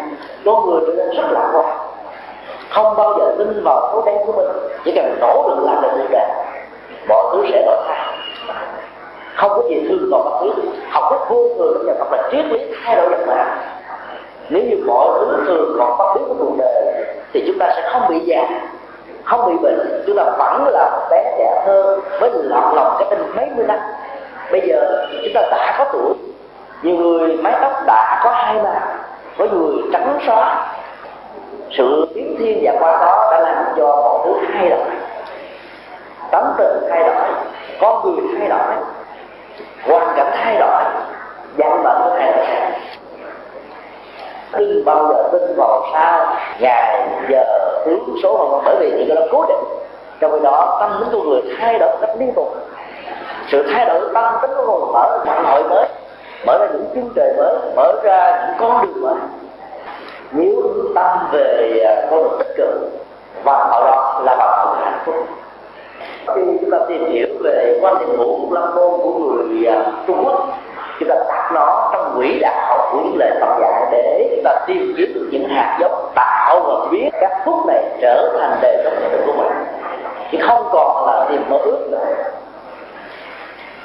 [0.44, 1.78] con người trở nên rất lạc quan.
[2.70, 4.48] Không bao giờ tin vào số đen của mình.
[4.84, 6.28] Chỉ cần nỗ lực làm được việc đẹp
[7.08, 8.16] mọi thứ sẽ đổi thay.
[9.34, 12.28] Không có gì thương còn bất cứ học cách vô thường trong nhà Phật là
[12.32, 13.58] triết lý thay đổi vật mạng
[14.48, 17.90] nếu như mọi thứ thường còn bất biến của cuộc đời, thì chúng ta sẽ
[17.92, 18.48] không bị già,
[19.24, 20.02] không bị bệnh.
[20.06, 23.64] Chúng ta vẫn là một bé trẻ thơ với lọt lòng cái tinh mấy mươi
[23.68, 23.78] năm
[24.52, 26.14] bây giờ chúng ta đã có tuổi.
[26.82, 28.82] Nhiều người mái tóc đã có hai màu
[29.38, 30.66] có người trắng xóa.
[31.70, 34.86] Sự biến thiên và qua đó đã làm cho mọi thứ thay đổi.
[36.30, 37.28] Tấm tình thay đổi,
[37.80, 38.76] con người thay đổi,
[39.86, 40.82] hoàn cảnh thay đổi
[41.58, 42.46] dạng mệnh thay đổi.
[44.52, 47.44] Đừng bao giờ tin vào sao ngày giờ
[47.84, 49.64] tướng số không bởi vì những cái đó cố định.
[50.20, 52.56] Trong khi đó, tâm tính của người thay đổi rất liên tục
[53.52, 55.86] sự thay đổi tâm tính của con, mở xã hội mới,
[56.46, 59.14] mở ra những chương trời mới, mở ra những con đường mới.
[60.32, 62.68] Nếu hướng tâm về à, con đường tích cực,
[63.44, 65.14] và họ đó là bằng hạnh phúc.
[66.34, 70.24] Khi chúng ta tìm hiểu về quan niệm ngũ lâm môn của người à, Trung
[70.24, 70.48] Quốc,
[71.00, 74.64] chúng ta đặt nó trong quỹ đạo của những lời Phật dạy để chúng ta
[74.66, 78.76] tìm kiếm được những hạt giống tạo và biến các phúc này trở thành đời
[78.84, 79.52] sống của mình.
[80.32, 81.98] Chứ không còn là tìm mơ ước nữa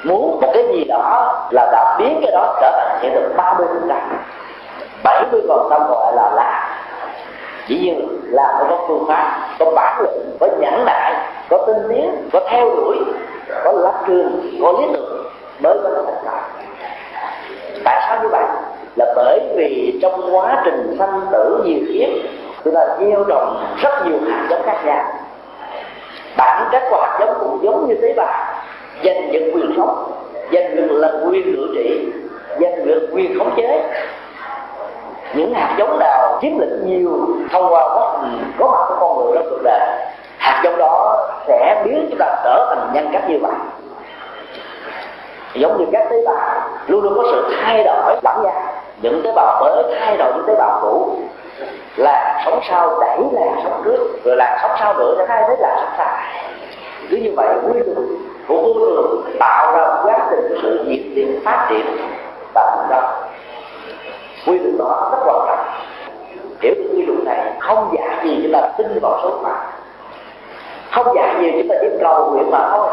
[0.04, 3.54] muốn một cái gì đó là đã biến cái đó trở thành hiện thực ba
[3.58, 4.18] mươi phần trăm.
[5.04, 6.62] Bảy mươi phần trăm gọi là làm
[7.68, 11.14] chỉ như làm phải có phương pháp, có bản lĩnh, có nhẫn nại,
[11.48, 12.96] có tinh tiến, có theo đuổi,
[13.64, 15.26] có lập trường có lý tưởng
[15.60, 16.40] mới có thể thành công.
[17.84, 18.44] Tại sao như vậy?
[18.96, 22.08] Là bởi vì trong quá trình sanh tử nhiều kiếp,
[22.64, 25.04] chúng ta gieo trồng rất nhiều hạt giống khác nhau.
[26.36, 28.44] Bản chất của hạt giống cũng giống như tế bào
[29.04, 30.12] giành được quyền sống,
[30.52, 32.12] giành được là quyền ngự trị,
[32.60, 33.82] giành được quyền khống chế.
[35.34, 39.16] Những hạt giống nào chiếm lĩnh nhiều thông qua quá trình có mặt của con
[39.16, 39.80] người trong cuộc đời
[40.38, 43.52] hạt giống đó sẽ biến chúng ta trở thành nhân cách như vậy.
[45.54, 48.62] Giống như các tế bào, luôn luôn có sự thay đổi lẫn nhau.
[49.02, 51.12] Những tế bào mới thay đổi những tế bào cũ.
[51.96, 55.56] Là sống sau đẩy là sống trước, rồi là sống sau nữa sẽ thay thế
[55.58, 56.16] là sống sau.
[57.10, 57.98] Cứ như vậy quy luật
[58.48, 61.86] của vô thường tạo ra quá trình sự diễn tiến phát triển
[62.54, 63.22] và thành công
[64.46, 65.66] quy luật đó rất quan trọng.
[66.60, 69.52] Hiểu được quy luật này không giả gì chúng ta tin vào số phận
[70.90, 72.88] không giả gì chúng ta chỉ cầu nguyện mà thôi.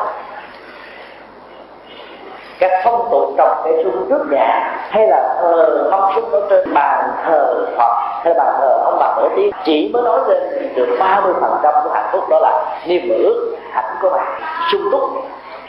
[2.60, 6.74] Các phong tục trồng cây sung trước nhà, hay là thờ mong sung ở trên
[6.74, 10.72] bàn thờ hoặc hay là bàn thờ ông bà nổi tiếng chỉ mới nói lên
[10.76, 14.41] được 30 phần trăm của hạnh phúc đó là niềm ước hạnh của bạn
[14.72, 15.02] sung túc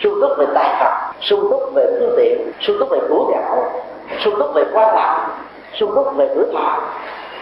[0.01, 3.73] sung túc về tài sản, sung túc về phương tiện sung túc về của gạo
[4.25, 5.29] sung túc về quan lạc
[5.73, 6.81] sung túc về tuổi thọ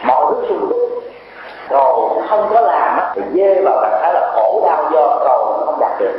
[0.06, 1.02] mọi thứ sung túc
[1.68, 5.62] cầu không có làm á thì dê vào trạng thái là khổ đau do cầu
[5.66, 6.12] không đạt được.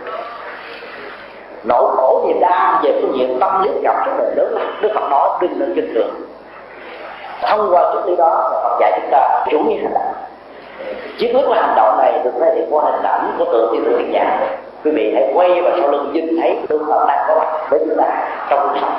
[1.63, 4.67] Nỗi khổ niềm đau về phương diện tâm lý gặp xúc này lớn lắm.
[4.81, 6.09] Đức phật nói đừng nên kinh thường
[7.41, 10.13] thông qua triết lý đó là phật dạy chúng ta chủ nghĩa hành động.
[11.17, 13.85] Chiếc nước của hành động này được thể hiện qua hình ảnh của tượng thiên
[13.85, 14.39] tượng hiện giả
[14.85, 17.79] quý vị hãy quay vào sau lưng nhìn thấy tướng phật đang có mặt với
[17.79, 18.03] chúng ta
[18.49, 18.93] trong cuộc sống.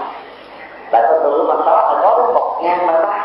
[0.91, 3.21] Tại có tượng phật đó là có đến một ngàn bàn tay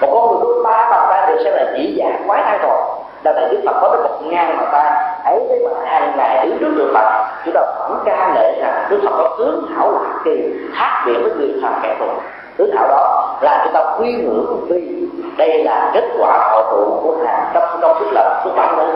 [0.00, 2.78] một con người có ba bàn tay được xem là dĩ dạng quá thai rồi
[3.22, 4.90] đào tại đức phật có đến một ngàn bàn tay
[5.24, 7.26] ấy thế mà hàng ngày đứng trước tượng phật.
[7.44, 11.18] Chúng ta vẫn ca ngợi rằng đức phật có tướng hảo lạc kỳ, khác biệt
[11.22, 12.08] với người phàm kẻ tục
[12.56, 17.00] tướng hảo đó là chúng ta quy ngưỡng vì đây là kết quả hội tụ
[17.02, 18.94] của hàng trăm công đức lập của bản thân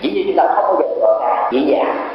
[0.00, 2.08] dĩ nhiên chúng ta không bao giờ gọi ngài dĩ dạng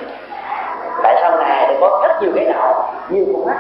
[1.03, 3.57] tại sao này thì có rất nhiều cái nào nhiều con mắt?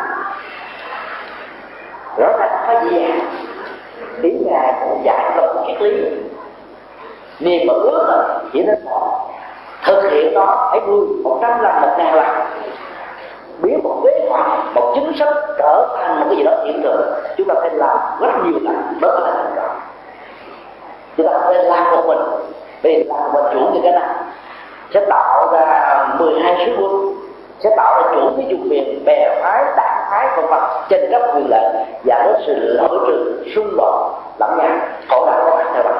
[2.17, 3.19] Rõ ràng có dĩ dạng
[4.21, 6.09] tiếng ngài cũng giải được cái triết lý.
[7.39, 9.29] Niềm mà ước là chỉ nên một
[9.85, 12.25] thực hiện nó hãy vui một trăm lần, một ngàn lần.
[13.61, 17.23] Biến một kế hoạch, một chính sách trở thành một cái gì đó hiện thực,
[17.37, 19.79] chúng ta phải làm rất nhiều lần mới có thể thành công.
[21.17, 22.19] Chúng ta phải làm một mình
[22.85, 24.09] vì làm và chủ như thế này
[24.93, 27.13] sẽ tạo ra 12 sứ quân.
[27.59, 31.21] Sẽ tạo ra chủ cái vùng miền, bè phái, đảng phái, vân vân trên cấp
[31.35, 33.15] quyền lợi và đến sự hỗ trợ
[33.55, 34.77] xung đột, lẫn nhau,
[35.09, 35.95] khổ đau của bạn theo bạn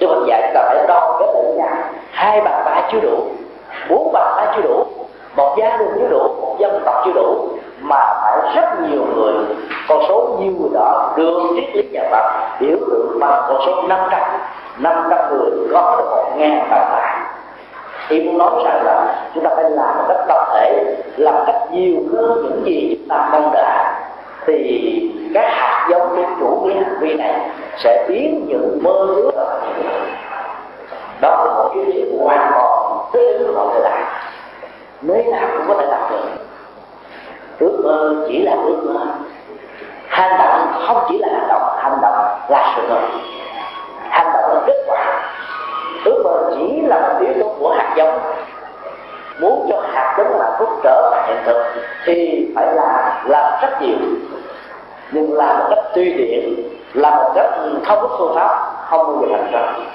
[0.00, 1.68] Đức Phật dạy, chúng ta phải đo cái lẫn nhau
[2.12, 3.18] hai bàn tay chưa đủ,
[3.90, 4.84] bốn bàn tay chưa đủ,
[5.36, 7.48] một gia đình chưa đủ, một dân tộc chưa đủ,
[7.80, 9.34] mà phải rất nhiều người,
[9.88, 13.82] con số nhiều người đó được triết lý nhà Phật biểu tượng bằng con số
[13.88, 14.20] 500
[14.82, 17.24] 500 người có được một ngàn bài bản.
[18.08, 21.72] Thì muốn nói rằng là chúng ta phải làm một cách tập thể, làm cách
[21.72, 23.84] nhiều hơn những gì chúng ta mong đợi.
[24.46, 29.30] Thì các hạt giống của chủ nghĩa hành vi này sẽ biến những mơ ước
[31.20, 34.02] đó là một cái lý hoàn toàn thích ứng của thời đại
[35.02, 36.24] nơi nào cũng có thể đạt được.
[37.58, 39.06] Ước mơ chỉ là ước mơ.
[40.08, 43.00] Hành động không chỉ là hành động hành động là sự thật
[44.10, 45.22] hành động kết quả.
[46.04, 48.20] Ước mơ chỉ là một yếu tố của hạt giống.
[49.40, 51.62] Muốn cho hạt giống là phúc trở thành hiện thực
[52.04, 53.96] thì phải làm làm rất nhiều.
[55.12, 57.50] Nhưng làm một cách tuy điện làm một cách
[57.86, 59.86] không có phương pháp không bao giờ thành công.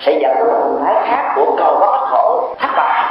[0.00, 3.04] Sẽ dẫn đến một hình thái khác của cầu bất khổ thất bại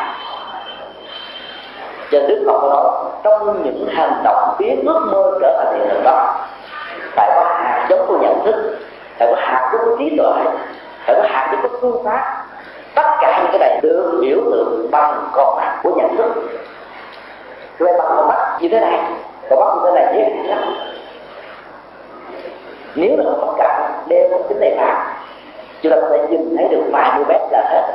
[2.11, 2.85] và đức phật nói,
[3.23, 6.35] trong những hành động biến ước mơ trở thành hiện thực đó,
[7.15, 8.77] phải có hạt giống của nhận thức
[9.21, 10.43] phải có hạt giống của trí tuệ.
[11.05, 12.45] Phải có hạt giống của phương pháp.
[12.95, 16.31] Tất cả những cái này được biểu tượng bằng con mắt của nhận thức
[17.79, 18.99] rồi bằng con mắt như thế này,
[19.49, 20.73] con mắt như thế này dễ hạn lắm.
[22.95, 23.71] Nếu là không cần
[24.07, 25.05] đeo con kính này vào,
[25.81, 27.93] chúng ta có thể nhìn thấy được vài mươi mét là hết.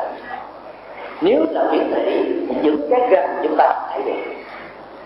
[1.21, 4.33] Nếu là hiển thị những cái gần chúng ta thấy được.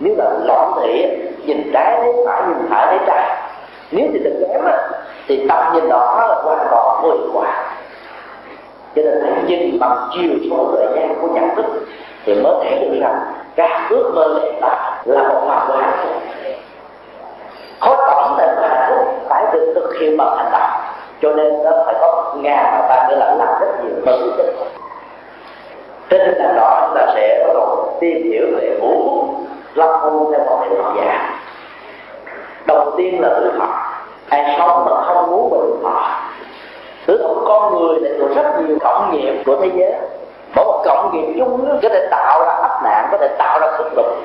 [0.01, 1.07] Nếu là loạn thị
[1.47, 3.37] nhìn trái thấy phải, nhìn phải thấy trái.
[3.91, 5.00] Nếu thì tình kém á
[5.31, 7.75] thì tâm nhìn đó là hoàn toàn vô hiệu quả.
[8.97, 11.65] Cho nên hãy nhìn bằng chiều số thời gian của nhận thức
[12.25, 13.21] thì mới thấy được rằng
[13.57, 16.13] các ước mơ đẹp là là một mặt của hạnh phúc
[17.81, 20.71] khó tổng thể của hạnh phúc phải được thực hiện bằng hành động,
[21.23, 24.37] cho nên nó phải có ngàn mà ta để là làm rất nhiều và quyết
[24.39, 24.57] định
[26.11, 29.25] trên tinh thần đó chúng ta sẽ bắt đầu tìm hiểu về ngũ
[29.75, 31.41] lâm môn theo một hiệu giả
[32.67, 33.90] đầu tiên là tử thọ
[34.31, 36.21] ai sống mà không muốn bình thọ.
[37.07, 39.93] Thứ thọ con người là được rất nhiều cộng nghiệp của thế giới.
[40.57, 43.67] Mỗi một cộng nghiệp chung có thể tạo ra áp nạn, có thể tạo ra
[43.79, 44.17] xung đột.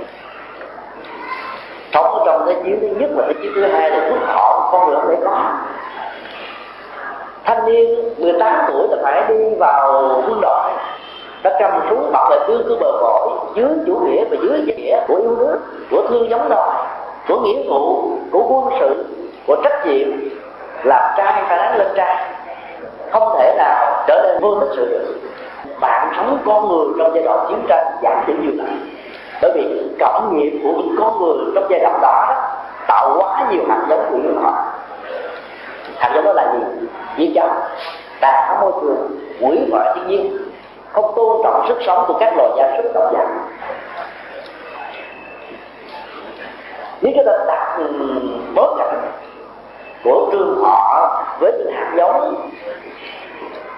[1.93, 4.69] Sống ở trong thế chiến thứ nhất và thế chiến thứ hai là phước thọ
[4.71, 5.39] con người không thể có.
[7.43, 10.71] Thanh niên 18 tuổi là phải đi vào quân đội.
[11.43, 14.99] Đã cầm súng bảo vệ cứ cứ bờ cõi dưới chủ nghĩa và dưới nghĩa
[15.07, 15.59] của yêu nước,
[15.91, 16.73] của thương giống đòi
[17.27, 19.05] của nghĩa vụ, của quân sự
[19.47, 20.07] của trách nhiệm
[20.83, 22.25] làm trai phải đánh lên trai
[23.11, 25.15] không thể nào trở nên vô tích sự được.
[25.79, 28.89] Bạn sống con người trong giai đoạn chiến tranh giảm thiểu nhiều lắm
[29.41, 32.35] bởi vì cảm nghiệp của con người trong giai đoạn đó, đó
[32.87, 34.53] tạo quá nhiều hạt giống của người họ.
[35.97, 36.87] Hạt giống đó là gì?
[37.17, 37.49] Giết chóc
[38.19, 40.37] tàn môi trường quỷ hoại thiên nhiên
[40.91, 43.27] không tôn trọng sức sống của các loài gia súc động vật
[47.01, 47.85] nếu chúng ta đặt ừ,
[48.55, 49.01] bối cảnh
[50.05, 52.35] của tương họ với những hạt giống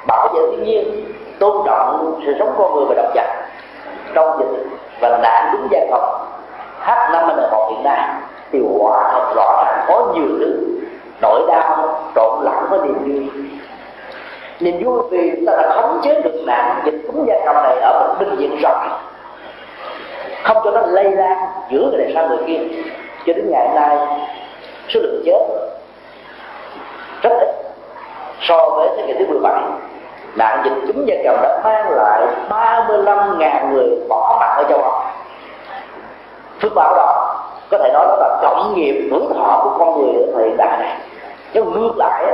[0.08, 3.28] bảo vệ thiên nhiên, tôn trọng sự sống con người và động vật
[4.14, 4.66] trong dịch
[5.00, 6.02] và nạn đúng gia cầm
[6.82, 8.10] h năm n một hiện nay
[8.52, 10.68] thì quả thật rõ ràng có nhiều thứ
[11.22, 13.30] nỗi đau, trộn lẫn với niềm vui.
[14.60, 17.80] Niềm vui vì chúng ta đã khống chế được nạn dịch cúm gia cầm này
[17.80, 18.90] ở một bệnh diện rộng.
[20.44, 21.38] Không cho nó lây lan
[21.70, 22.60] giữa người này sang người kia.
[23.26, 23.98] Cho đến ngày nay,
[24.90, 25.67] số lượng chết
[27.22, 27.50] rất ít.
[28.42, 29.54] So với thế kỷ thứ 17
[30.36, 35.02] nạn dịch cúm gia cầm đã mang lại 35.000 người bỏ mạng ở châu Âu
[36.62, 37.36] phước báo đó
[37.72, 40.78] có thể nói đó là cộng nghiệp hưởng thọ của con người ở thời đại
[40.80, 40.98] này.
[41.54, 42.26] Nhưng ngược lại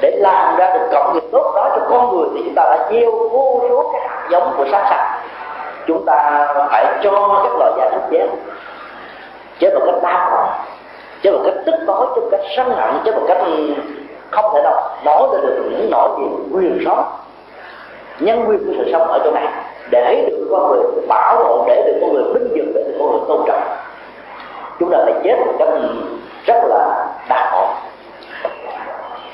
[0.00, 2.88] để làm ra được cộng nghiệp tốt đó cho con người thì chúng ta đã
[2.90, 5.20] gieo vô số cái hạt giống của sát sạch
[5.86, 8.26] chúng ta phải cho các loài gia súc chết.
[9.58, 10.44] Chết một cách đau khổ,
[11.22, 13.38] chết một cách tức tối, chết một cách sân hận, chết một cách
[14.30, 17.04] không thể nào nói ra được những nỗi niềm quyền sống.
[18.20, 19.48] Nhân quyền của sự sống ở chỗ này,
[19.90, 23.10] để được con người bảo hộ, để được con người vinh dự, để được con
[23.10, 23.62] người tôn trọng.
[24.80, 25.68] Chúng ta phải chết một cách
[26.46, 27.66] rất là đau khổ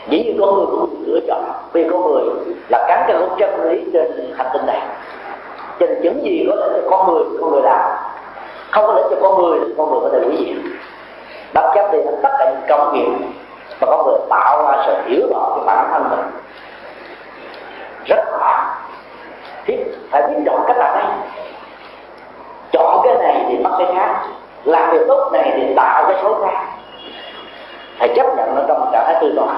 [0.09, 2.25] dĩ nhiên con người cũng lựa chọn, vì con người
[2.69, 4.81] là cắn cân không chân lý trên hành tinh này.
[5.79, 7.81] Trên những gì có thể cho con người con người làm?
[8.71, 10.73] Không có thể cho con người con người có thể hủy diệt.
[11.55, 13.27] Bất chấp đi tất cả những công nghiệp
[13.83, 16.31] và con người tạo ra sự hiểu rõ cái bản thân mình.
[18.07, 18.65] Rất khó.
[19.65, 19.79] Thì
[20.11, 21.05] phải biết chọn cách làm đây
[22.73, 24.27] chọn cái này thì mất cái khác.
[24.65, 26.73] Làm việc tốt này thì tạo cái xấu khác
[28.03, 29.55] phải chấp nhận nó trong trạng thái tư tọa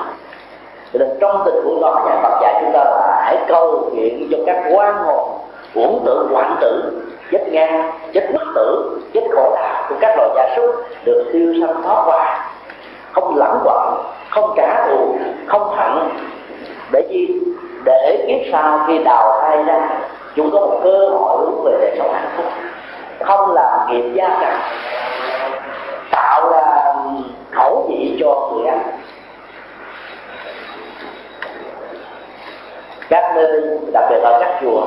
[0.92, 4.28] cho nên trong tình huống đó, nhà Phật dạy chúng ta là hãy câu chuyện
[4.30, 5.28] cho các quan hồn,
[5.74, 10.30] uổng tử, hoạn tử, chết ngang, chết bất tử, chết khổ đau của các loài
[10.36, 12.50] gia súc được tiêu sanh thoát qua
[13.14, 16.08] không lãng quẩn, không trả thù, không hận.
[16.92, 17.40] Để chi
[17.84, 19.88] để kiếp sau khi đào thai ra,
[20.36, 22.46] chúng có một cơ hội hướng về đời sống hạnh phúc.
[23.20, 24.60] Không làm nghiệp gia cảnh,
[26.10, 26.94] tạo ra
[27.50, 28.80] khẩu vị cho người ăn.
[33.08, 34.82] Các nơi, đặc biệt là các chùa,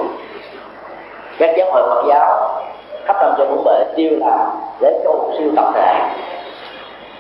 [1.40, 2.62] các giáo hội Phật giáo,
[3.06, 4.50] khắp năm cho bốn bể tiêu làm
[4.82, 6.10] để cầu siêu tập thể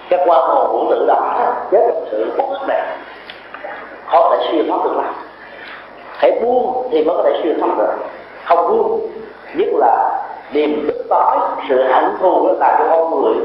[0.09, 2.81] các quan hồn vũ tử đó, chết trong sự bất ức này
[4.07, 5.13] khó thể siêu thoát được lắm.
[6.17, 7.93] Hãy buông thì mới có thể siêu thoát được.
[8.45, 9.11] Không buông,
[9.55, 11.37] nhất là niềm tức tối
[11.69, 13.35] sự hạnh thù nó làm cho con người.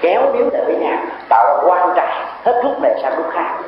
[0.00, 3.58] Kéo điếu lại với nhau tạo ra quan trại, hết lúc này sang lúc khác.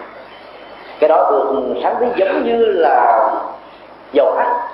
[1.00, 3.30] Cái đó được sáng thấy giống như là
[4.12, 4.68] dầu hắt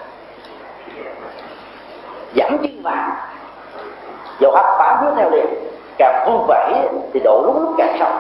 [2.37, 3.11] giảm chân vàng.
[4.41, 5.47] Dầu hắt bám phía theo liền
[5.99, 6.73] càng vung vẩy
[7.13, 8.11] thì độ lúc lúc càng sâu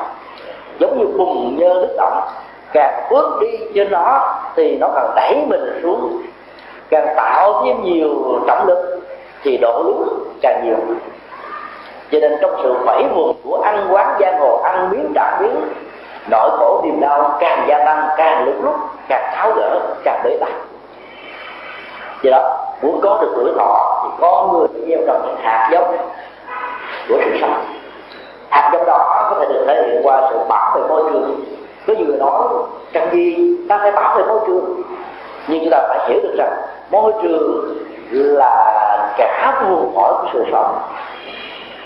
[0.79, 2.20] giống như bùng nhơ nước động
[2.75, 6.22] càng bước đi trên nó thì nó càng đẩy mình xuống.
[6.91, 9.01] Càng tạo thêm nhiều trọng lực
[9.43, 9.97] thì độ lúc
[10.43, 10.77] càng nhiều.
[12.11, 15.61] Cho nên trong sự vẫy vùng của ăn quán giang hồ, ăn miếng trả miếng,
[16.31, 18.75] nỗi khổ niềm đau càng gia tăng, càng lúc lúc,
[19.09, 20.49] càng tháo gỡ, càng bế tắc.
[22.22, 25.97] Do đó, muốn có được tuổi thọ thì con người gieo trồng những hạt giống
[27.09, 27.65] của sự sống.
[28.51, 31.45] Hạt giống đó có thể được thể hiện qua sự bảo vệ môi trường.
[31.87, 32.43] Có nhiều người nói
[32.93, 34.83] cần gì ta phải bảo vệ môi trường,
[35.49, 36.53] nhưng chúng ta phải hiểu được rằng
[36.91, 37.79] môi trường
[38.11, 38.75] là
[39.19, 40.79] cả nguồn cội của sự sống.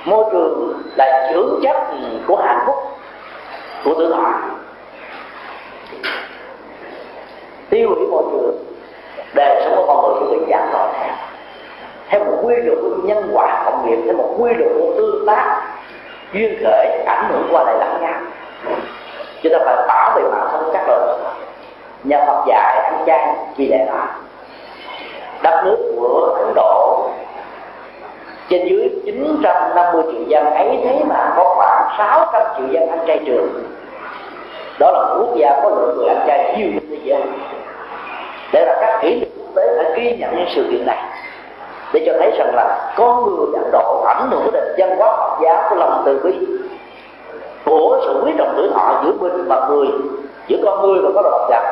[0.04, 1.76] Môi trường là dưỡng chất
[2.26, 2.76] của hạnh phúc,
[3.84, 4.32] của tử thọ
[7.70, 8.56] tiêu hủy môi trường,
[9.34, 11.14] đời sống của con người sẽ bị giảm tội theo
[12.08, 15.26] theo một quy luật của nhân quả cộng nghiệp, theo một quy luật của tương
[15.26, 15.60] tác
[16.32, 18.20] duyên khởi ảnh hưởng qua lại lẫn nhau.
[19.42, 21.00] Chúng ta phải bảo vệ mạng sống các loài
[22.04, 24.06] nhà Phật dạy ăn chay vì lẽ đó.
[25.42, 27.10] Đất nước của Ấn Độ,
[28.50, 33.20] trên dưới 950 triệu dân ấy thế mà có khoảng 600 triệu dân ăn chay
[33.26, 33.64] trường.
[34.78, 37.22] Đó là quốc gia có lượng người ăn chay nhiều nhất thế giới.
[38.52, 40.98] Để là các kỷ lục quốc tế phải ghi nhận những sự kiện này
[41.92, 45.38] để cho thấy rằng là con người Ấn Độ ảnh hưởng đến văn hóa Phật
[45.42, 46.46] giáo của lòng từ bi.
[47.64, 49.88] Của sự quý trọng tuổi thọ giữa mình và người,
[50.46, 51.62] giữa con người và có loài động vật,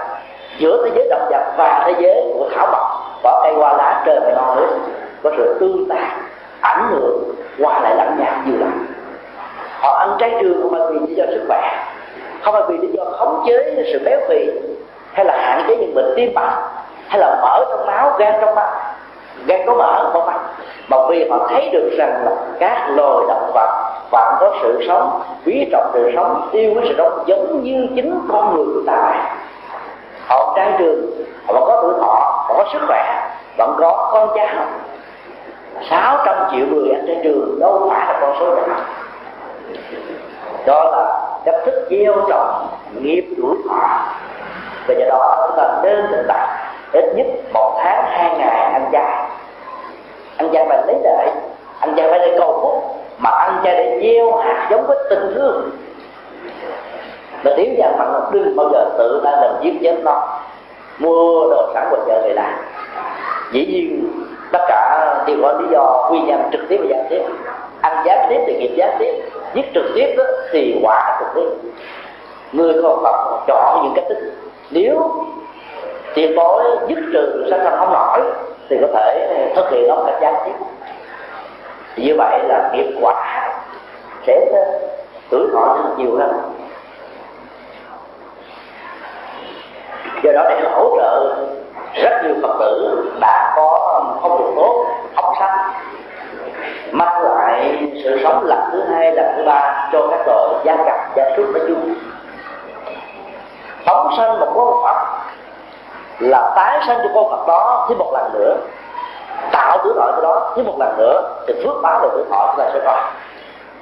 [0.58, 2.86] giữa thế giới động vật và thế giới của thảo mộc,
[3.22, 4.78] bỏ cây hoa lá trời và non nước,
[5.22, 6.16] có sự tương tác
[6.60, 8.66] ảnh hưởng, qua lại lẫn nhau như là.
[9.80, 11.86] Họ ăn trái trường không phải vì lý do sức khỏe,
[12.42, 14.50] không phải vì lý do khống chế sự béo phì,
[15.12, 16.58] hay là hạn chế những bệnh tim mạch,
[17.08, 18.70] hay là mỡ trong máu, gan trong máu
[19.46, 20.38] gây có mở có phải
[20.88, 22.30] mà vì họ thấy được rằng là
[22.60, 26.94] các loài động vật vẫn có sự sống, quý trọng sự sống, yêu quý sự
[26.98, 28.96] sống giống như chính con người của ta.
[28.96, 29.18] Vậy
[30.28, 31.06] họ trai trường,
[31.46, 33.28] họ vẫn có tuổi thọ, họ có sức khỏe,
[33.58, 34.64] vẫn có con cháu.
[35.90, 38.62] 600 triệu người ở trên trường đâu phải là con số nhỏ
[40.66, 42.66] đó là cách thức gieo trồng
[43.00, 43.78] nghiệp tuổi thọ.
[44.86, 46.55] Và do đó chúng ta nên thực tập
[46.92, 49.28] ít nhất một tháng hai ngày ăn chay
[50.36, 51.28] ăn chay phải lấy lợi
[51.80, 53.02] ăn chay phải để cầu phúc.
[53.18, 55.70] Mà ăn chay để gieo hạt giống với tình thương.
[57.44, 60.38] Và tiếng vàng mặt đừng bao giờ tự ta làm giết chết nó
[60.98, 62.52] mua đồ sẵn của chợ về làm.
[63.52, 64.08] Dĩ nhiên
[64.52, 67.22] tất cả đều có lý do quy nhân trực tiếp và gián tiếp.
[67.80, 69.22] Ăn gián tiếp thì nghiệp gián tiếp
[69.54, 71.70] giết trực tiếp đó, thì quả trực tiếp.
[72.52, 74.32] Người con Phật chọn những cách thức
[74.70, 75.10] nếu
[76.16, 78.20] tiền bối dứt trừ sanh sanh không nổi
[78.68, 80.52] thì có thể thực hiện nó một cách gián tiếp
[81.96, 83.48] như vậy là nghiệp quả
[84.26, 84.46] sẽ
[85.30, 86.32] tuổi thọ nhiều hơn.
[90.22, 91.36] Do đó để hỗ trợ
[91.94, 95.58] rất nhiều phật tử đã có không được tốt học sanh
[96.90, 101.16] mang lại sự sống lần thứ hai, lần thứ ba cho các đội gia cặp
[101.16, 101.94] gia súc nói chung.
[103.86, 105.25] Phóng sanh một con phật
[106.18, 108.56] là tái sanh cho con phật đó thêm một lần nữa
[109.52, 112.46] tạo tuổi thọ cho đó thêm một lần nữa thì phước báo về tuổi thọ
[112.46, 113.10] chúng ta sẽ có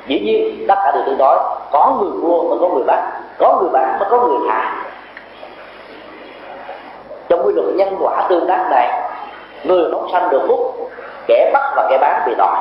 [0.07, 1.39] dĩ nhiên tất cả đều tương đối
[1.73, 4.73] có người mua mà có người bán có người bán mà có người thả
[7.29, 9.03] trong quy luật nhân quả tương tác này
[9.65, 10.91] người phóng sanh được phúc
[11.27, 12.57] kẻ bắt và kẻ bán bị tội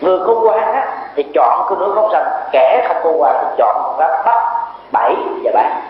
[0.00, 0.86] người khôn ngoan á,
[1.16, 4.42] thì chọn cái nước phóng sanh kẻ không khôn ngoan thì chọn pháp bắt
[4.92, 5.14] bẫy
[5.44, 5.80] và bán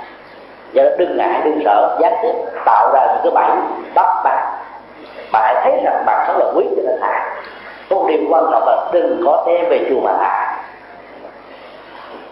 [0.74, 1.96] do đó đừng ngại, đừng sợ.
[2.00, 2.32] Gián tiếp,
[2.64, 3.56] tạo ra những cái bẫy
[3.94, 4.54] bắt bạn
[5.32, 7.36] bạn thấy rằng bạn sống là quý cho nên thả
[7.90, 10.56] một điều quan trọng là đừng có đem về chùa mà thả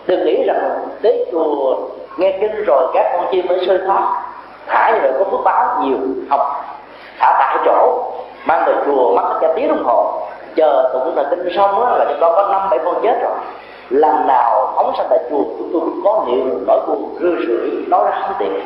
[0.07, 0.71] đừng nghĩ rằng
[1.03, 1.77] tới chùa
[2.17, 4.23] nghe kinh rồi các con chim mới sơi thoát.
[4.67, 5.97] Thả như vậy có phước báo nhiều
[6.31, 6.41] không
[7.19, 8.13] thả tại chỗ,
[8.47, 10.29] mang về chùa mất cả tiếng đồng hồ.
[10.57, 13.33] Chờ tụng là kinh xong á, là trong đó có năm, bảy con chết rồi
[13.93, 17.71] lần nào phóng sanh tại chùa chúng tôi cũng có niệm nỗi buồn rưa rượi
[17.89, 18.61] nói ra không tiền.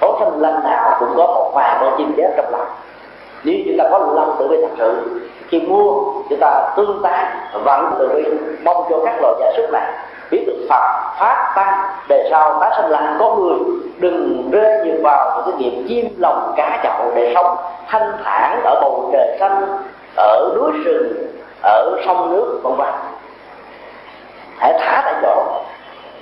[0.00, 2.66] Phóng sanh lần nào cũng có một vài con chim chết trong lòng.
[3.44, 7.32] Nếu chúng ta có lòng tự bi thật sự, khi mua, chúng ta tương tác
[7.64, 8.24] vẫn tự bi,
[8.64, 9.92] mong cho các loài gia súc này
[10.30, 10.82] biết được Phật
[11.18, 13.58] phát tăng, để sau tái sinh làm con người,
[13.98, 17.56] đừng rơi nhiều vào những cái nghiệp chim lòng cá chậu để sống
[17.88, 19.78] thanh thản ở bầu trời xanh,
[20.16, 21.12] ở núi rừng,
[21.62, 22.94] ở sông nước, vân vân
[24.58, 25.44] hãy thả tại chỗ.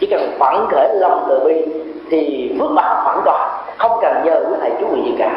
[0.00, 1.64] Chỉ cần phản khởi lòng từ bi,
[2.10, 5.30] thì phước báo phản toàn không cần nhờ quý thầy chú vị gì cả.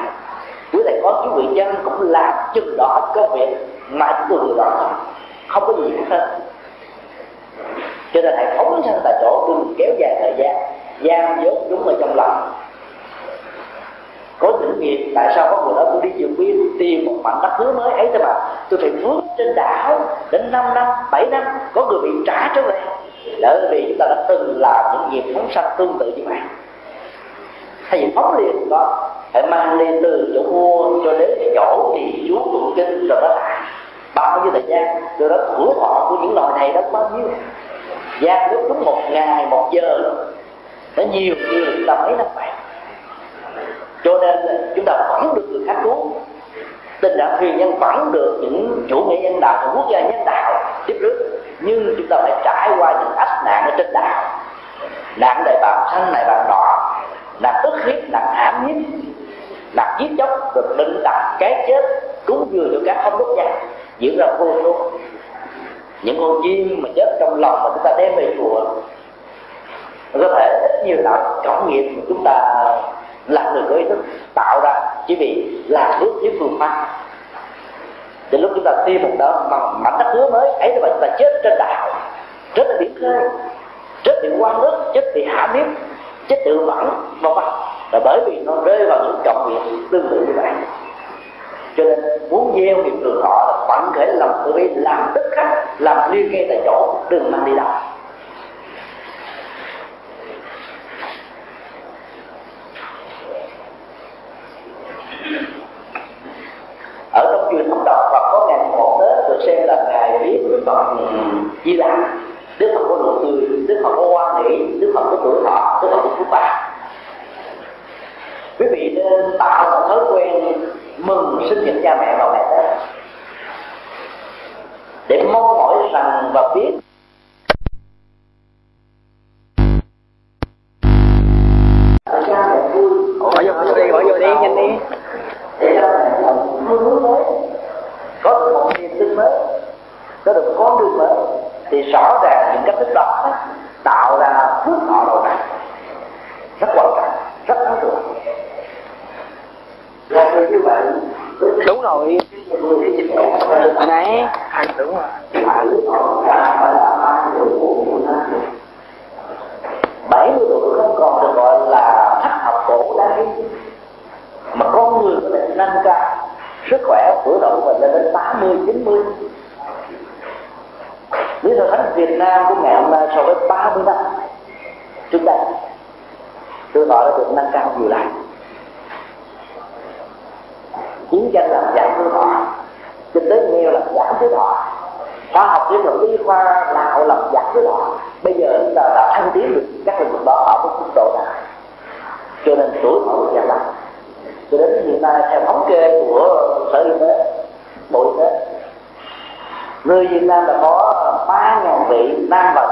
[0.73, 3.57] Quý thầy có chú vị chân cũng làm chừng đó công việc
[3.89, 4.89] mà chúng tôi đó thôi.
[5.47, 6.39] Không có gì khác hết.
[8.13, 10.55] Cho nên hãy phóng sanh tại chỗ, đừng kéo dài thời gian.
[11.03, 12.51] Giam dốt chúng ở trong lòng
[14.39, 17.39] có những nghiệp tại sao có người đó tôi đi chiều biên tìm một mảnh
[17.43, 18.33] đất hứa mới ấy thôi mà.
[18.69, 19.99] Tôi phải vướng trên đảo
[20.31, 22.81] đến 5 năm 7 năm, có người bị trả trở về.
[23.41, 26.37] Bởi vì chúng ta đã từng làm những nghiệp phóng sanh tương tự như vậy.
[27.89, 32.25] Thay vì phóng liền đó, phải mang lên từ chỗ mua cho đến chỗ thì
[32.27, 33.61] chú tụng kinh rồi đó lại.
[34.15, 37.27] Bao nhiêu thời gian rồi đó tuổi thọ của những loài này đó bao nhiêu?
[38.21, 40.15] Gian lúc đúng một ngày, một giờ.
[40.97, 42.47] Nó nhiều như chúng ta mấy năm vậy?
[44.05, 44.35] Cho nên
[44.75, 46.11] chúng ta vẫn được người khác cứu.
[47.01, 50.25] Tình trạng thuyền nhân vẫn được những chủ nghĩa nhân đạo những quốc gia nhân
[50.25, 54.39] đạo tiếp trước nhưng chúng ta phải trải qua những ách nạn ở trên đạo
[55.15, 56.95] nạn đại bàng xanh đại bàng đỏ
[57.39, 58.75] nạn ức hiếp nạn hãm hiếp
[59.73, 61.81] nạn giết chóc được định đặt cái chết
[62.25, 63.51] cứu vừa cho các không đốt nhà,
[63.99, 64.91] diễn ra vô số.
[66.03, 68.65] Những con chim mà chết trong lòng mà chúng ta đem về chùa
[70.13, 72.65] có thể ít nhiều là cộng nghiệp mà chúng ta
[73.27, 73.97] là người có ý thức
[74.33, 74.73] tạo ra
[75.07, 76.87] chỉ vì là bước thiếu phương pháp.
[78.31, 81.01] Đến lúc chúng ta tiêm một đó bằng mảnh đất hứa mới ấy là chúng
[81.01, 81.87] ta chết trên đạo
[82.55, 83.29] chết ở biển khơi
[84.03, 85.65] chết bị quan nước chết bị hạ miếp,
[86.27, 86.89] chết tự vẫn
[87.21, 87.45] vân vân.
[87.91, 90.51] Là bởi vì nó rơi vào những trọng nghiệp tương tự như vậy.
[91.77, 91.99] Cho nên
[92.29, 96.11] muốn gieo nghiệp trường họ là vẫn thể lòng tự bi làm tức khắc làm
[96.11, 97.67] liên ngay tại chỗ đừng mang đi đâu.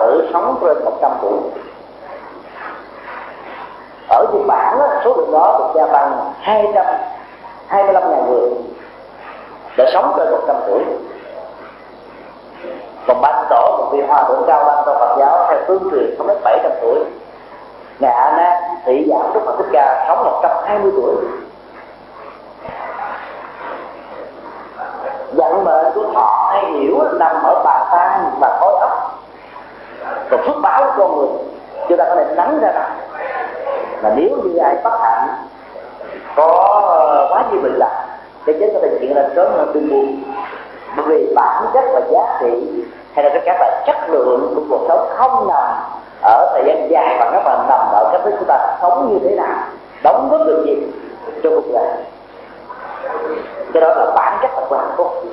[0.03, 1.39] Tử sống trên 100 tuổi.
[4.09, 6.85] Ở Nhật Bản đó, số lượng đó được gia tăng 200
[7.67, 8.49] 25 ngàn người
[9.77, 10.83] đã sống trên 100 tuổi.
[13.07, 16.15] Còn ban tổ một vị hòa thượng cao đăng trong Phật giáo theo tương truyền
[16.17, 16.99] sống đến 700 tuổi.
[17.99, 21.15] Ngài A Nan thị giảm Đức Phật Thích Ca sống 120 tuổi.
[25.33, 29.12] Vận mệnh của họ hay hiểu nằm ở bà tan và khối óc
[30.33, 31.27] và phước báo của con người.
[31.89, 32.91] Chúng ta có thể nắng ra rằng
[34.01, 35.27] là nếu như ai bất hạnh,
[36.35, 36.45] có
[36.83, 38.05] ờ, quá nhiều bệnh lạc
[38.45, 40.23] thì chết có thể chuyện ra sớm hơn tương buồn
[40.97, 44.61] bởi vì bản chất và giá trị, hay là cái các là chất lượng của
[44.69, 45.63] cuộc sống không nằm
[46.21, 49.29] ở thời gian dài, mà nó mà nằm ở cách thức chúng ta sống như
[49.29, 49.55] thế nào,
[50.03, 50.77] đóng góp được gì
[51.43, 51.87] cho cuộc đời.
[53.73, 55.23] Cái đó là bản chất của hạnh phúc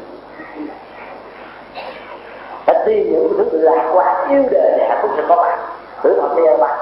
[2.80, 5.58] phải tìm những thứ lạc quan yêu đời để hạnh phúc sẽ có mặt.
[6.02, 6.76] Tử thọ sẽ mặt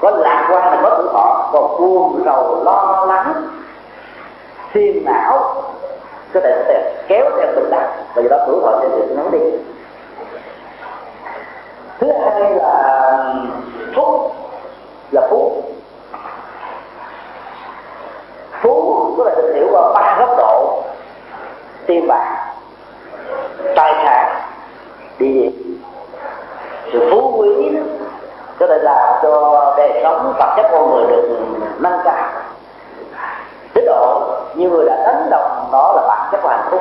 [0.00, 3.34] có lạc quan là có tử thọ còn buồn, rầu, lo lắng,
[4.70, 5.62] phiền não
[6.34, 9.30] có thể sẽ kéo theo bệnh tật và do đó tuổi thọ sẽ được ngắn
[9.30, 9.38] đi.
[12.00, 13.04] Thứ hai là
[13.96, 14.30] phú
[15.12, 15.62] là phú
[18.62, 20.82] phú có thể được hiểu qua ba góc độ.
[21.86, 22.54] Tiền bạc,
[23.76, 24.47] tài sản
[25.18, 25.52] địa vị
[26.92, 27.82] sự phú quý đó,
[28.58, 31.38] có thể làm cho đời sống vật chất con người được
[31.78, 32.28] nâng cao.
[33.74, 36.80] Đến độ nhiều người đã đánh đồng nó là bản chất của hạnh phúc.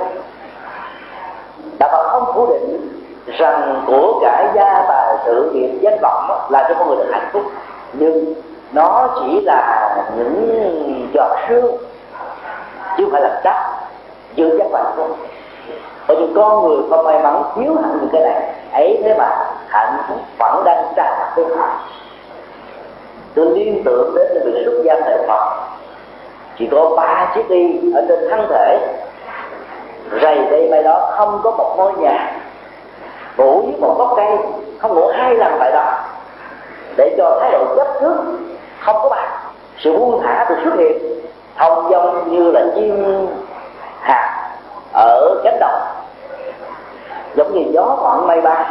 [1.79, 2.89] Đạo Phật không phủ định
[3.27, 7.29] rằng của cải gia tài sự nghiệp danh vọng là cho con người được hạnh
[7.33, 7.43] phúc.
[7.93, 8.33] Nhưng
[8.71, 11.77] nó chỉ là những giọt sương
[12.97, 13.55] chứ không phải là chắc
[14.35, 15.17] chưa chắc hạnh phúc
[16.07, 18.41] bởi vì con người không may mắn, thiếu hẳn những cái này.
[18.73, 19.29] Ấy thế mà
[19.67, 21.67] hạnh phúc vẫn đang tràn mặt bên họ
[23.35, 25.55] tôi liên tưởng đến việc xuất gia thời Phật,
[26.59, 28.79] chỉ có ba chiếc y ở trên thân thể.
[30.21, 32.31] Rầy đây bay đó không có một ngôi nhà.
[33.37, 34.37] Ngủ với một gốc cây,
[34.79, 35.93] không ngủ hai lần tại đó.
[36.97, 38.15] Để cho thái độ chấp trước,
[38.79, 39.29] không có bạn
[39.77, 40.97] sự buông thả được xuất hiện,
[41.57, 43.27] thông dong như là chim
[43.99, 44.49] hạt
[44.93, 45.81] ở cánh đồng
[47.35, 48.65] giống như gió thoảng mây bay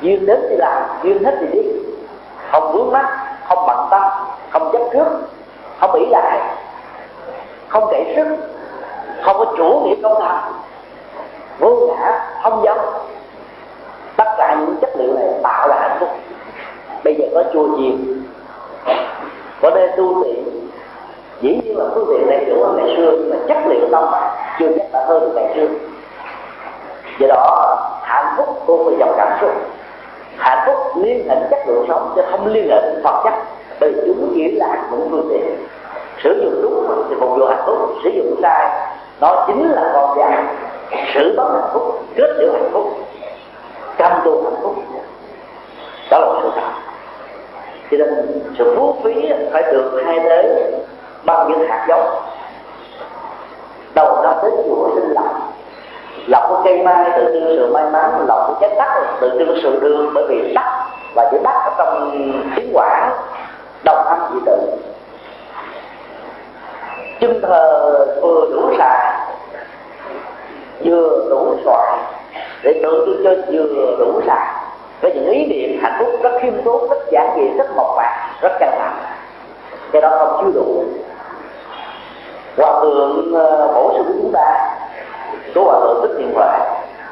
[0.00, 1.68] duyên đến thì làm duyên hết thì đi.
[2.52, 3.06] Không vướng mắt
[3.48, 4.02] không bận tâm
[4.50, 5.06] không chấp trước
[5.80, 6.40] không bị lại
[7.68, 8.26] không kể sức
[9.22, 10.36] không có chủ nghĩa công thần
[11.58, 12.78] vô ngã không giống
[14.16, 16.08] tất cả những chất liệu này tạo ra hạnh phúc.
[17.04, 18.22] Bây giờ có chùa chiền
[19.62, 20.44] có nơi tu luyện,
[21.40, 24.04] dĩ nhiên là phương tiện đầy đủ hơn ngày xưa nhưng mà chất liệu tâm
[24.58, 25.66] chưa chắc đã hơn ngày xưa.
[27.18, 27.69] Do đó
[28.46, 29.50] phúc của phải dòng cảm xúc.
[30.36, 33.34] Hạnh phúc liên hệ chất lượng sống chứ không liên hệ đến vật chất.
[33.80, 35.66] Bởi chúng chỉ là những phương tiện
[36.22, 37.78] sử dụng đúng thì phục vụ hạnh phúc.
[38.04, 38.70] Sử dụng sai
[39.20, 40.42] nó chính là con dao
[41.14, 42.84] sử bất hạnh phúc kết liễu hạnh phúc.
[43.96, 44.74] Cam tu hạnh phúc.
[46.10, 46.68] Đó là sự thật.
[47.90, 50.70] Cho nên sự phú phí phải được thay thế
[51.24, 52.06] bằng những hạt giống.
[53.94, 55.39] Đầu năm đến chùa sinh lọc
[56.26, 58.88] lọc của cây mai tự trưng sự may mắn, lọc của trái tắc
[59.20, 60.66] tự trưng sự đường, bởi vì tắc
[61.14, 62.20] và chữ đất ở trong
[62.56, 63.12] tiếng quảng
[63.84, 64.58] đồng âm dị tự
[67.20, 69.16] chân thờ vừa đủ xài
[70.84, 71.98] vừa đủ xoài,
[72.62, 74.46] để tượng trưng cho vừa đủ xài
[75.00, 78.28] với những ý niệm hạnh phúc rất khiêm tốn, rất giản dị, rất mộc mạc,
[78.40, 78.96] rất căng thẳng.
[79.92, 80.84] Cái đó không chưa đủ.
[82.56, 84.76] Hòa thượng ờ, bổ sung chúng ta
[85.54, 86.58] số hòa thượng thích thiện huệ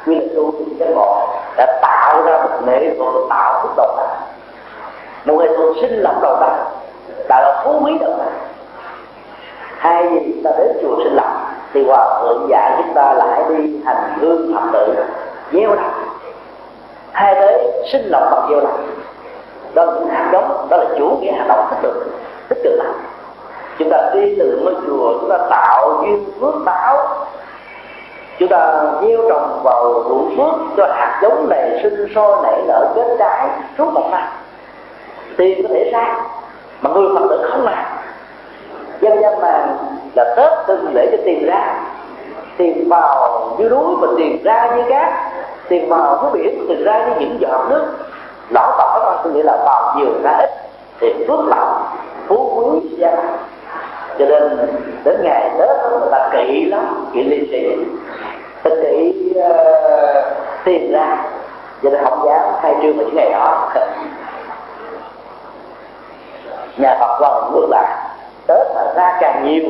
[0.07, 4.05] quy lực tu chân bộ đã tạo ra một nghệ rồi tạo phúc đầu ta
[5.25, 6.65] một nghệ thuật sinh lọc đầu tăng,
[7.29, 8.25] tạo ra phú quý đầu ta
[9.79, 11.33] hai gì ta đến chùa sinh lập
[11.73, 14.95] thì hòa thượng dạy chúng ta lại đi hành hương phật tử
[15.53, 15.93] gieo lọc
[17.13, 18.81] hai tới sinh lập bằng gieo lọc
[19.75, 22.07] đó là những hành động đó là chủ nghĩa hành động tích cực
[22.49, 22.87] tích cực lắm.
[23.79, 27.27] Chúng ta đi từ ngôi chùa chúng ta tạo duyên phước báo
[28.39, 32.93] chúng ta gieo trồng vào ruộng phước cho hạt giống này, sinh sôi nảy nở
[32.95, 34.23] kết trái suốt một năm
[35.37, 36.17] tiền có thể ra,
[36.83, 37.85] mà người phật tử không làm.
[39.01, 39.67] Dân dân mà
[40.15, 41.75] là tết từng để cho tiền ra,
[42.57, 45.13] tiền vào như núi và tiền ra như cát,
[45.69, 47.87] tiền vào dưới biển tiền ra như những giọt nước.
[48.51, 50.51] Lõ tỏ đó có nghĩa là vào nhiều ra ít
[51.01, 53.17] thì phước lộc phú quý gia.
[54.19, 54.59] Cho nên
[55.05, 57.85] đến ngày tết người ta kỵ lắm, kỵ liên tiền
[58.63, 59.45] tinh kỵ uh,
[60.65, 61.25] tìm ra
[61.83, 63.73] cho nên không dám khai trương vào những ngày đó.
[66.77, 67.97] Nhà Phật vòng ngược lại
[68.47, 69.65] Tết là ra càng nhiều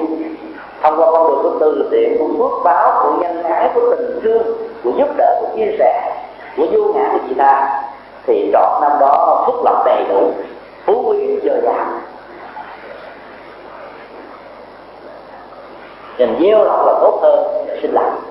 [0.83, 4.21] thông qua con đường của từ thiện của phước báo của nhân ái của tình
[4.23, 4.43] thương
[4.85, 6.15] của giúp đỡ của chia sẻ
[6.57, 7.83] của vô ngã của chị ta
[8.27, 10.31] thì đó năm đó phúc lộc đầy đủ
[10.87, 11.87] phú quý dồi dào.
[16.19, 18.28] Nhìn gieo lộc là tốt hơn sinh lành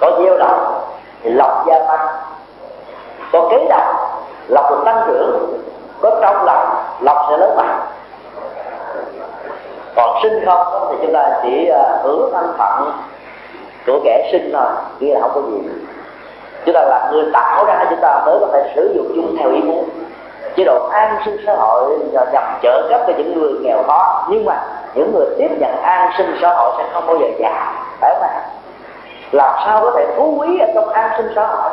[0.00, 0.86] có gieo lộc
[1.22, 2.06] thì lọc gia tăng
[3.32, 4.06] có kế độc
[4.48, 5.60] lọc được tăng trưởng.
[6.00, 7.80] Có trong lọc lọc sẽ lớn mạnh.
[9.96, 12.92] Còn sinh không thì chúng ta chỉ à, hưởng thân phận
[13.86, 14.66] của kẻ sinh thôi
[15.00, 15.58] kia là không có gì.
[16.64, 19.50] Chúng ta là người tạo ra chúng ta mới có thể sử dụng chúng theo
[19.50, 19.88] ý muốn.
[20.56, 21.98] Chế độ an sinh xã hội
[22.32, 24.26] nhằm trợ cấp cho những người nghèo khó.
[24.30, 24.62] Nhưng mà
[24.94, 28.22] những người tiếp nhận an sinh xã hội sẽ không bao giờ già phải không
[28.22, 28.55] ạ?
[29.32, 31.70] Làm sao có thể phú quý ở trong an sinh xã hội?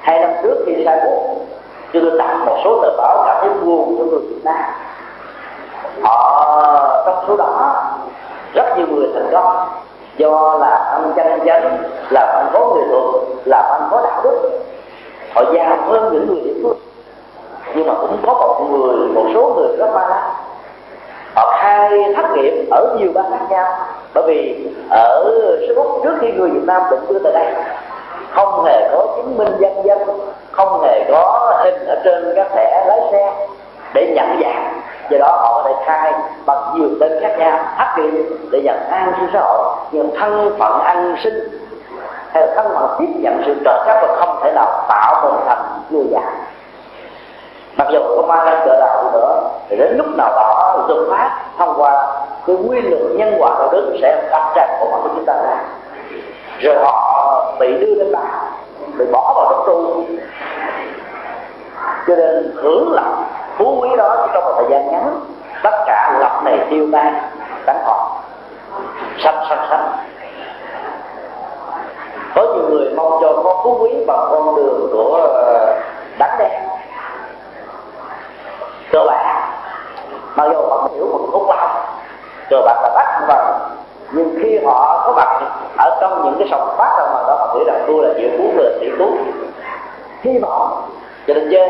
[0.00, 1.46] Hai năm trước thì sai buộc
[1.92, 4.64] chúng tôi tặng một số tờ báo cảm thấy buồn cho người Việt Nam.
[6.02, 7.82] Họ trong số đó,
[8.54, 9.68] rất nhiều người thành công.
[10.16, 11.78] Do là ăn chân chánh
[12.10, 14.50] là ăn có người thuật là ăn có đạo đức.
[15.34, 16.78] Họ giàu hơn những người địa phương.
[17.74, 20.22] Nhưng mà cũng có một người, một số người rất may mắn
[21.36, 23.66] họ khai thất nghiệp ở nhiều bang khác nhau.
[24.14, 25.24] Bởi vì ở
[25.68, 27.46] số Úc trước khi người Việt Nam định cư tại đây,
[28.30, 29.98] không hề có chứng minh dân dân,
[30.52, 33.34] không hề có hình ở trên các thẻ lái xe
[33.94, 34.80] để nhận dạng.
[35.10, 36.12] Do đó họ có thể khai
[36.46, 40.56] bằng nhiều tên khác nhau, thất nghiệp để nhận an sinh xã hội nhưng thân
[40.58, 41.48] phận an sinh,
[42.32, 45.40] hay là thân phận tiếp nhận sự trợ cấp và không thể nào tạo mình
[45.46, 46.45] thành người dạng
[47.76, 51.30] mặc dù có ai đang trợ đạo nữa, thì đến lúc nào đó đột phát
[51.58, 52.06] thông qua
[52.46, 55.34] cái quy luật nhân quả đạo đức sẽ đặt tràn bộ mặt của chúng ta
[55.34, 55.56] ra.
[56.60, 58.26] Rồi họ bị đưa lên bàn,
[58.98, 60.02] bị bỏ vào trong tu
[62.06, 63.16] cho nên hưởng lạc,
[63.58, 65.20] phú quý đó chỉ trong một thời gian ngắn,
[65.62, 67.14] tất cả lập này tiêu tan
[67.66, 68.16] đánh họ
[69.18, 69.92] sanh sanh sanh.
[72.34, 75.74] Có nhiều người mong cho có phú quý bằng con đường của ờ,
[76.18, 76.75] đánh đen
[78.92, 79.36] cơ bản,
[80.36, 81.70] mặc dù vẫn hiểu một khúc lòng
[82.50, 83.58] cơ bản là bắt và
[84.12, 85.40] nhưng khi họ có mặt
[85.76, 88.30] ở trong những cái sòng phát ra mà đó họ nghĩ rằng tôi là triệu
[88.38, 89.16] phú là tỷ phú,
[90.22, 90.82] hy vọng
[91.26, 91.68] cho nên chơi.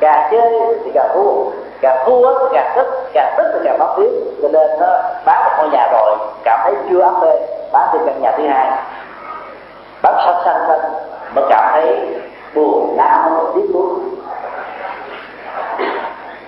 [0.00, 1.32] Càng chơi thì càng thua.
[1.80, 4.86] Càng thua thì càng tức càng tức thì càng mất tiếng cho nên nó
[5.24, 7.42] bán một ngôi nhà rồi, cảm thấy chưa áp lên,
[7.72, 8.70] bán thêm căn nhà thứ hai.
[10.02, 10.80] Bán sanh sanh sanh
[11.34, 12.08] mà cảm thấy
[12.54, 14.01] buồn não tiếc nuối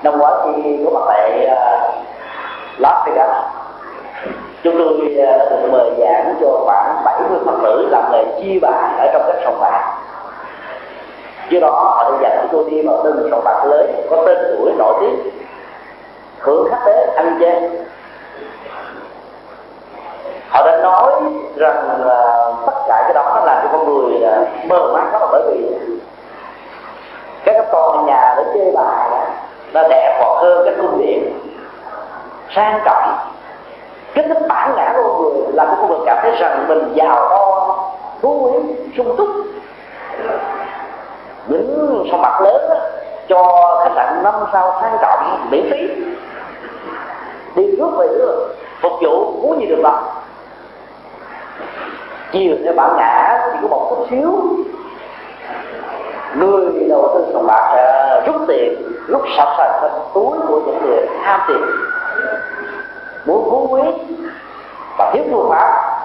[0.05, 0.35] năm ngoái
[0.65, 1.91] khi có mặt tại à,
[2.79, 3.31] Las Vegas.
[4.63, 8.59] Chúng tôi uh, đã được mời giảng cho khoảng 70 phật tử làm nghề chia
[8.61, 9.97] bài ở trong các sòng bạc.
[11.51, 14.39] Do đó họ đã dành chúng tôi đi vào từng sòng bạc lớn có tên
[14.59, 15.31] tuổi nổi tiếng
[16.39, 17.71] hưởng khách tế ăn chơi.
[20.49, 21.13] Họ đã nói
[21.57, 24.79] rằng là tất cả cái đó nó làm cho con người uh, mơ
[25.13, 25.75] đó là bởi vì
[27.45, 29.24] các con nhà để chơi bài à,
[29.75, 31.39] nó đẹp hoặc hơn cái cung điện
[32.55, 33.19] sang trọng.
[34.15, 36.93] Kích thích bản ngã của con người làm cho con người cảm thấy rằng mình
[36.95, 37.77] giàu to
[38.21, 39.29] phú quý sung túc.
[41.47, 42.77] Những sòng bạc lớn đó,
[43.29, 45.89] cho khách sạn năm sao sang trọng miễn phí.
[47.57, 50.03] Đi trước về nước phục vụ muốn gì được đó
[52.33, 54.33] chiều theo bản ngã chỉ có một chút xíu.
[56.35, 60.79] Người đầu tư sòng bạc sẽ rút tiền lúc sạch sạch thành túi của những
[60.83, 61.63] người tham tiền.
[63.27, 63.83] Muốn phú quý
[64.99, 65.99] và thiếu phương pháp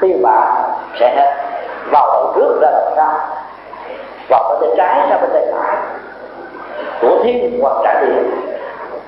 [0.00, 0.68] tiền bạc
[1.00, 1.32] sẽ hết
[1.90, 3.14] vào đầu trước ra đầu sau,
[4.28, 5.76] vào bên tay trái ra bên tay phải
[7.00, 8.30] của thiên hoặc trả tiền.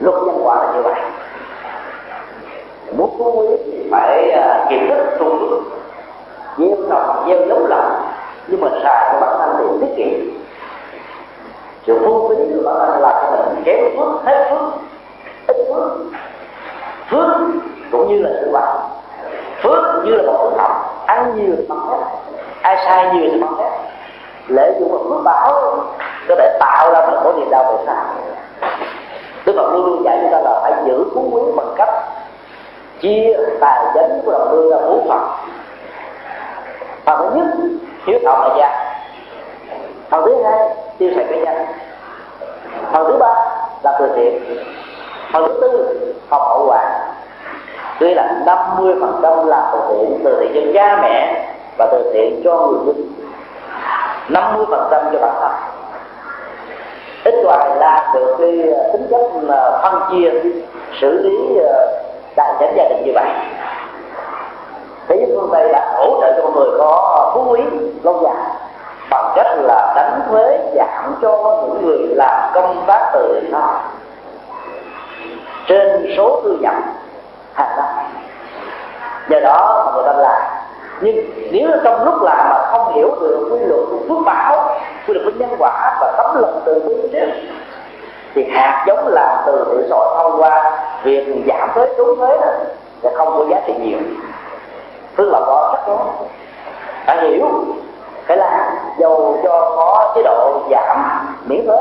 [0.00, 0.94] Luật nhân quả là như vậy.
[2.96, 5.62] Muốn phú quý thì phải à, uh, kiểm thức trung ước
[6.58, 8.04] gieo lòng gieo giống lòng
[8.46, 10.43] nhưng mà xài cho bản thân thì tiết kiệm
[11.86, 14.72] sự vô phí của bản làm cho mình kém phước, hết phước.
[15.46, 15.90] Ít phước.
[17.10, 17.36] Phước
[17.92, 18.78] cũng như là sự vật
[19.62, 20.72] phước như là một thứ phẩm
[21.06, 21.98] ăn nhiều thì bằng hết
[22.62, 23.70] ai sai nhiều thì bằng hết
[24.48, 25.52] lễ dụng một phước báo
[26.28, 28.04] có thể tạo ra một mối niềm đau về sau.
[29.46, 31.88] Đức Phật luôn luôn dạy chúng ta là phải giữ phú quý bằng cách
[33.00, 35.28] chia tài chính của đồng lương ra bốn phần.
[37.04, 37.46] Phần thứ nhất,
[38.06, 38.94] hiếu thọ là gia
[40.10, 40.68] phần thứ hai
[40.98, 41.66] tiêu xài cá nhân
[42.92, 43.34] phần thứ ba
[43.82, 44.42] là từ thiện.
[45.32, 47.00] Phần thứ tư, học hậu quả.
[48.00, 51.46] Tuy là 50 phần trăm là từ thiện từ thiện cho cha mẹ
[51.78, 53.12] và từ thiện cho người dân
[54.28, 55.50] 50 phần trăm cho bản thân.
[57.24, 59.20] Ít ngoài là được cái ờ, tính chất
[59.82, 60.30] phân chia,
[61.00, 62.02] xử lý ờ,
[62.36, 63.28] tài chính gia đình như vậy.
[65.08, 67.60] Thế giới phương tây đã hỗ trợ cho con người có phú quý,
[68.02, 68.53] lâu dài
[69.24, 73.80] bằng cách là đánh thuế giảm cho những người làm công tác từ nó
[75.66, 76.74] trên số thu nhập
[77.54, 77.86] hàng năm.
[79.28, 80.42] Do đó mà người ta làm.
[81.00, 81.16] Nhưng
[81.52, 85.26] nếu trong lúc làm mà không hiểu được quy luật của phước báo, quy luật
[85.26, 87.26] của nhân quả và tấm lòng từ bi trước
[88.34, 92.52] thì hạt giống làm từ thiện xã thông qua, việc giảm thuế trốn thuế đó
[93.02, 93.98] sẽ không có giá trị nhiều.
[95.16, 96.06] Tức là có chắc đó.
[97.06, 97.46] Phải hiểu
[98.26, 98.60] phải làm
[98.98, 101.76] dầu cho có chế độ giảm miễn thuế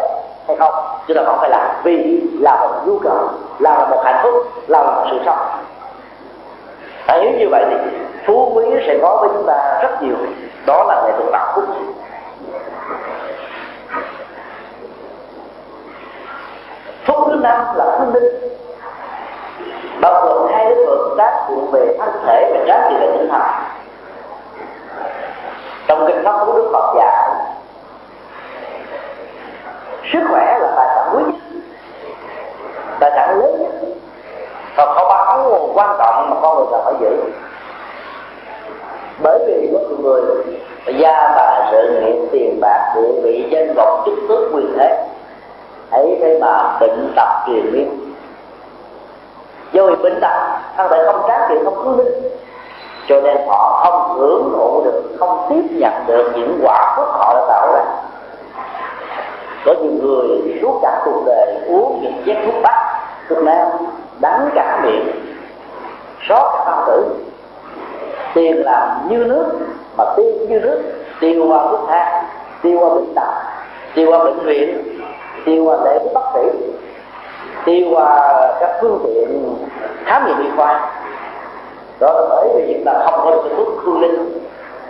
[0.48, 0.74] hay không
[1.08, 1.62] chúng ta vẫn phải làm.
[1.84, 3.30] Vì là một nhu cầu
[3.60, 4.34] là một hạnh phúc
[4.68, 5.40] là một sự sống.
[7.06, 7.78] À, nếu như vậy thì
[8.26, 10.16] phú quý sẽ có với chúng ta rất nhiều.
[10.66, 11.66] Đó là nghệ thuật tạo phúc
[17.06, 18.24] phúc thứ năm là phúc linh
[20.02, 23.30] bao gồm hai lĩnh vực tác dụng về thân thể và giá trị về tinh
[23.32, 23.42] thần
[25.88, 27.30] trong kinh pháp cú đức phật dạy,
[30.14, 31.36] sức khỏe là tài sản quý nhất,
[33.00, 33.72] tài sản lớn nhất.
[34.76, 37.18] Và có nguồn quan trọng mà con người cần phải giữ.
[39.24, 40.22] Bởi vì có người
[40.86, 45.08] gia tài sự nghiệp, tiền bạc, địa vị, danh vọng, chức tước, quyền thế.
[45.92, 48.14] Ấy thế mà bệnh tật truyền miên.
[49.72, 52.24] Do vì bệnh tật, thân thể không tráng kiện, không cứu linh
[53.08, 57.34] cho nên họ không hưởng thụ được, không tiếp nhận được những quả phước họ
[57.34, 57.84] đã tạo ra.
[59.66, 63.00] Có nhiều người suốt cả cuộc đời uống những chén thuốc bắc,
[63.30, 63.68] thuốc nam
[64.20, 65.12] đắng cả miệng,
[66.30, 67.16] xót cả bao tử.
[68.34, 69.46] Tiền làm như nước,
[69.98, 70.82] mà tiêu như nước,
[71.20, 72.24] tiêu qua thuốc thang
[72.64, 73.32] tiêu qua bệnh tật,
[73.96, 75.00] tiêu qua bệnh viện,
[75.46, 76.42] tiêu qua lễ bác sĩ,
[77.66, 79.56] tiêu qua các phương tiện
[80.06, 80.93] khám nghiệm y khoa
[82.00, 84.40] đó là bởi vì chúng ta không có sự thuốc hương linh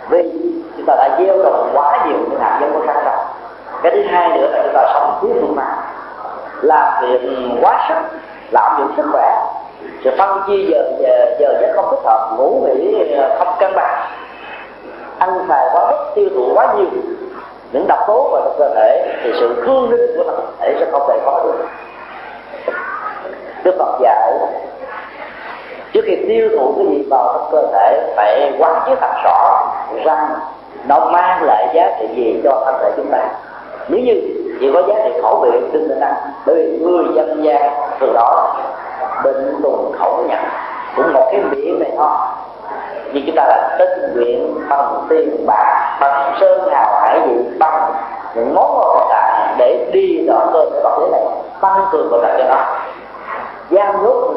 [0.08, 0.30] vì
[0.76, 3.24] chúng ta đã gieo trồng quá nhiều những hạt giống của khác tạo
[3.82, 5.84] cái thứ hai nữa là chúng ta sống thiếu phương pháp
[6.62, 7.20] làm việc
[7.62, 8.18] quá sức
[8.50, 9.46] làm dụng sức khỏe.
[10.04, 13.72] Sự phân chia giờ giờ giờ giấc không thích hợp, ngủ nghỉ ờ, không cân
[13.76, 14.10] bằng.
[15.18, 16.86] Ăn xài quá mức, tiêu thụ quá nhiều.
[17.72, 20.86] Những độc tố vào trong cơ thể thì sự cương linh của thân thể sẽ
[20.92, 21.66] không thể có được.
[23.64, 24.32] Đức Phật dạy
[25.94, 29.66] trước khi tiêu thụ cái gì vào trong cơ thể, phải quán chiếu thật rõ
[30.04, 30.26] rằng
[30.88, 33.18] nó mang lại giá trị gì cho thân thể chúng ta.
[33.88, 34.20] Nếu như
[34.60, 36.14] chỉ có giá trị khẩu vị đừng nên ăn
[36.46, 38.56] bởi vì người dân gian từ đó
[39.24, 40.44] bệnh tùng khẩu nhận.
[40.96, 42.08] Cũng một cái miệng này thôi.
[43.12, 47.92] Nhưng chúng ta là tinh nguyện bằng tiền bạc, bằng sơn hào hải vị, bằng
[48.34, 51.22] những món ngon đại để đi đó cơ thể vật lý này,
[51.60, 52.56] tăng cường vào cho nó.
[53.70, 54.34] Giam nhốt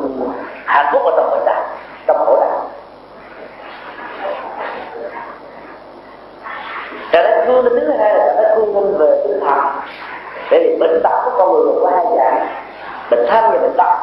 [0.68, 1.64] hạnh phúc ở trong bệnh đạo
[2.08, 2.62] trong khổ đạo
[7.12, 9.60] trở đó thương đến thứ hai là cái thương minh về tinh thần.
[10.52, 12.48] Bởi vì bệnh tật của con người có hai dạng
[13.10, 13.98] bệnh thân và bệnh tật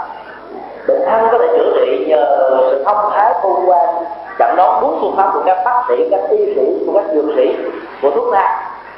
[0.88, 4.04] bệnh thân có thể chữa trị nhờ sự thông thái khôn ngoan
[4.38, 7.24] chẳng đón đúng phương pháp của các bác sĩ các y sĩ của các dược
[7.36, 7.56] sĩ
[8.02, 8.50] của thuốc nam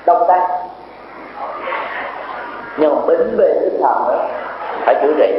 [0.06, 0.38] đông tây.
[2.76, 4.18] Nhưng mà bệnh về tinh thần đó,
[4.86, 5.34] phải chữa trị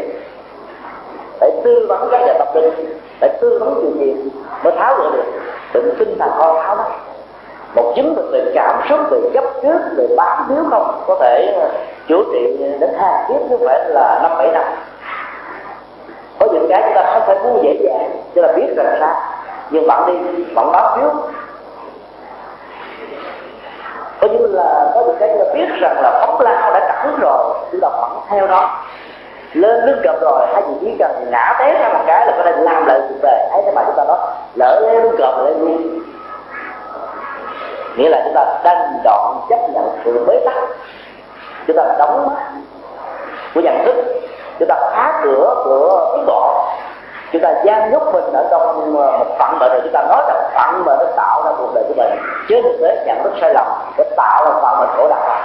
[1.40, 2.74] phải tư vấn các nhà tập linh
[3.20, 4.32] phải tư vấn chuyện gì
[4.64, 5.24] mới tháo gỡ được.
[5.74, 6.86] Bệnh tinh thần con tháo lắm
[7.76, 11.54] một chứng bệnh về cảm xúc, về chấp trước, về bám víu không có thể
[11.62, 11.70] ờ,
[12.08, 14.64] chữa trị đến hai kiếp chứ phải là năm bảy năm.
[16.40, 19.16] Có những cái chúng ta không phải muốn dễ dàng, cho là biết rằng sao.
[19.70, 21.10] Nhưng bạn đi, bạn bám víu
[24.22, 27.12] có như là có những cái chúng ta biết rằng là phóng lao đã cắt
[27.22, 28.84] rồi, chúng ta vẫn theo đó
[29.54, 32.44] lên nước gặp rồi, hai vị chỉ cần ngã té ra một cái là có
[32.44, 33.48] thể làm lại cuộc đời.
[33.52, 34.18] Thấy thế mà chúng ta nói,
[34.56, 36.00] lỡ leo nước gặp lên luôn
[37.98, 40.56] nghĩa là chúng ta đang đoạn chấp nhận sự bế tắc.
[41.68, 42.42] Chúng ta đóng mắt
[43.56, 43.96] của nhận thức.
[44.60, 46.66] Chúng ta phá cửa của tiến bộ.
[47.32, 50.24] Chúng ta giam nhốt mình ở trong ờ, một phận mệnh rồi chúng ta nói
[50.28, 52.20] rằng phận mệnh nó tạo ra cuộc đời của mình.
[52.50, 53.66] Chứ thực tế nhận thức sai lầm
[53.98, 55.37] để tạo ra phận mệnh khổ đau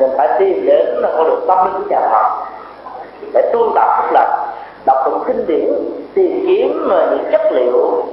[0.00, 2.46] mình phải tìm đến là con đường tâm linh của nhà Phật.
[3.34, 4.46] Để tu tập tức là
[4.86, 5.74] đọc tụng kinh điển,
[6.14, 8.04] tìm kiếm ờ, những chất liệu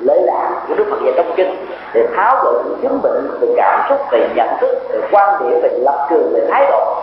[0.00, 3.48] lễ lạc của Đức Phật dạy trong kinh để tháo gỡ những chứng bệnh, về
[3.56, 7.02] cảm xúc, về nhận thức, về quan điểm, về lập trường, về thái độ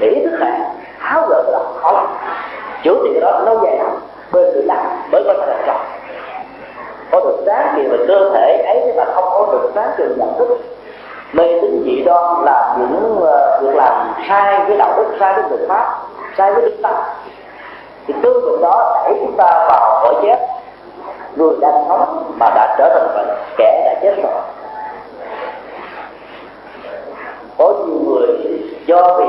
[0.00, 0.60] để ý thức này,
[1.00, 2.06] tháo gỡ là khó lắm
[2.84, 3.98] chữa trị đó lâu dài lắm,
[4.32, 5.76] bền bỉ lắm, mới có thể làm
[7.10, 10.18] có được sáng thì về cơ thể ấy nhưng mà không có được sáng trường
[10.18, 10.48] nhận thức
[11.32, 15.44] mê tín dị đoan là những uh, việc làm sai với đạo đức sai với
[15.50, 15.98] luật pháp
[16.38, 16.94] sai với đức tâm
[18.06, 20.38] thì tư tưởng đó đẩy chúng ta vào cõi chết.
[21.36, 24.42] Người đang sống mà đã trở thành bệnh kẻ đã chết rồi.
[27.58, 28.26] Có nhiều người
[28.86, 29.24] do bị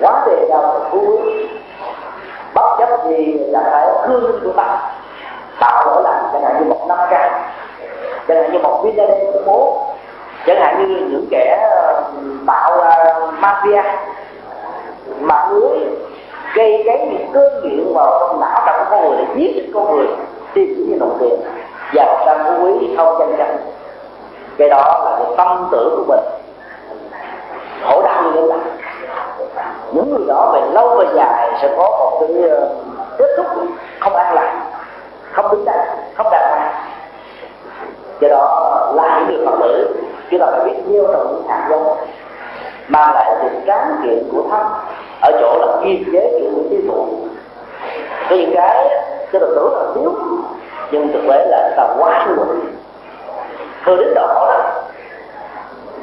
[0.00, 1.18] quá đề cao thú
[2.54, 4.92] bất chấp gì là phải cương của ta
[5.60, 7.50] tạo lỗi lầm chẳng hạn như một năm ca
[8.28, 9.89] chẳng hạn như một vitamin gia của bố
[10.46, 12.02] chẳng hạn như những kẻ ờ,
[12.46, 13.82] tạo uh, ờ, mafia
[15.20, 15.78] mạng lưới
[16.54, 19.96] gây cái những cơn nghiện vào trong não trong con người để giết chết con
[19.96, 20.06] người
[20.54, 21.40] tìm những đồng tiền.
[21.94, 23.56] Giàu sang phú quý không chân chân
[24.58, 26.24] cái đó là cái tâm tưởng của mình.
[27.84, 28.56] Khổ đau như thế là
[29.92, 32.68] những người đó về lâu về dài sẽ có một cái ờ,
[33.18, 33.46] kết thúc
[34.00, 34.60] không an lạc
[35.32, 35.78] không đứng đắn
[36.16, 36.72] không đạt hoàng.
[38.20, 39.94] Do đó là những người phật tử
[40.30, 41.96] chúng ta phải biết nhiều trong những hạt giống.
[42.88, 44.66] Mang lại sự tráng kiện của thân.
[45.20, 47.06] Ở chỗ là kiềm chế chuyện của tiêu thụ.
[48.30, 48.88] Có những cái
[49.32, 50.14] chúng được tưởng là thiếu.
[50.90, 52.46] Nhưng thực tế là chúng ta quá nhiều
[53.84, 54.58] thừa đến độ đó,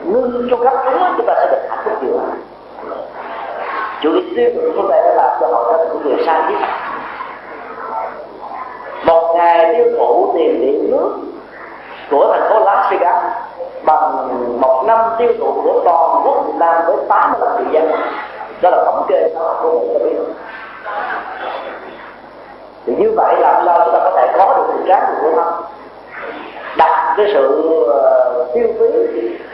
[0.05, 2.19] ngưng cho các chúng chúng ta sẽ được hạnh phúc nhiều
[4.01, 6.55] chủ lý tiêu của chúng ta đã làm cho họ thân của người sai biết.
[9.05, 11.17] Một ngày tiêu thụ tiền điện nước
[12.11, 13.23] của thành phố Las Vegas
[13.85, 14.27] bằng
[14.61, 17.91] một năm tiêu thụ của toàn quốc Việt Nam với 85 triệu dân.
[18.61, 20.17] Đó là thống kê của một cho biết
[22.87, 25.53] thì như vậy làm sao chúng ta có thể có được sự ráng của thân
[26.77, 28.85] đặt cái sự uh, tiêu phí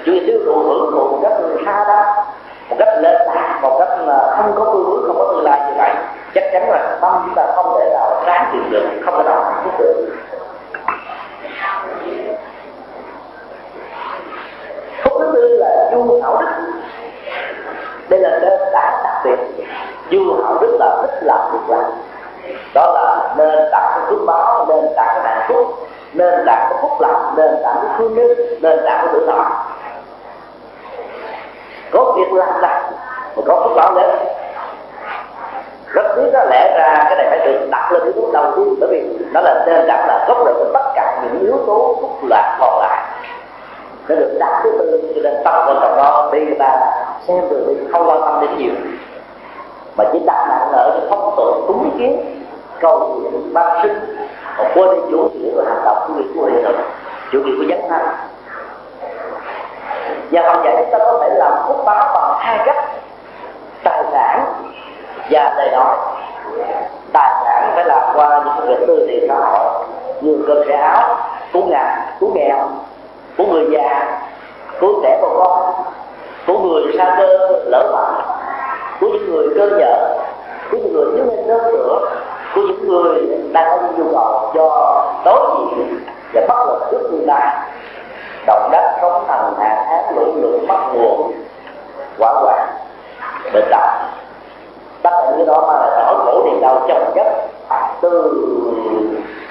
[0.05, 1.31] chuyện tiêu thụ hưởng thụ một cách
[1.65, 2.25] xa đó
[2.69, 5.61] một cách lệch lạc một cách là không có phương hướng không có tương lai
[5.67, 5.91] như vậy.
[6.33, 9.43] Chắc chắn là tâm chúng ta không thể nào ráng chịu được không thể nào
[9.43, 10.09] hạnh phúc được
[15.03, 16.47] phúc thứ tư là du hảo đức.
[18.09, 19.65] Đây là nền tảng đặc biệt.
[20.11, 21.83] Du hảo đức là thích làm việc làm.
[22.73, 26.75] Đó là nền tảng của phước báo nền tảng của hạnh phúc nền tảng của
[26.81, 29.45] phúc lành, nền tảng của phương đức nền tảng của tự thọ
[31.91, 32.91] có việc làm là
[33.35, 34.09] mà có phúc báo lên
[35.93, 38.75] rất tiếc đó, lẽ ra cái này phải được đặt lên yếu tố đầu tiên,
[38.79, 41.97] bởi vì nó là nền tảng là gốc rễ của tất cả những yếu tố
[42.01, 43.01] phúc lạc còn lại
[44.07, 46.79] nó được đặt thứ tư cho nên tâm quan trọng đó, đi ta
[47.27, 48.73] xem được đi không quan tâm đến nhiều.
[49.97, 52.43] Mà chỉ đặt nặng ở cái phong tục cúng kiến,
[52.79, 54.27] cầu nguyện, ban sinh,
[54.57, 56.75] còn quên đi chủ nghĩa của hành động chủ nghĩa của hiện thực
[57.31, 58.01] chủ nghĩa của dấn thân
[60.31, 62.85] và phần dạy chúng ta có thể làm phúc báo bằng hai cách.
[63.83, 64.45] Tài sản
[65.29, 65.97] và lời nói.
[67.13, 69.85] Tài sản phải làm qua những việc tư thiện xã hội,
[70.21, 71.17] như cơm xe áo
[71.53, 72.57] cứu ngà cứu nghèo
[73.37, 74.21] của người già,
[74.81, 75.73] của trẻ con con
[76.47, 78.21] của người sa cơ, lỡ mạnh
[79.01, 80.15] của những người cơ nhở,
[80.71, 81.99] của những người thiếu nên đơn cửa,
[82.55, 83.21] của những người
[83.51, 85.99] đang có nhu cầu cho đối diện
[86.33, 87.55] và bất lực trước tương lai.
[88.47, 91.31] Động đất sóng thần hạn hán lũ lụt mất nguồn,
[92.19, 92.67] quả hoạn
[93.53, 93.87] bệnh tật.
[95.01, 97.27] Tất cả những đó mà là nỗi khổ niềm đau chồng chất
[98.01, 98.33] từ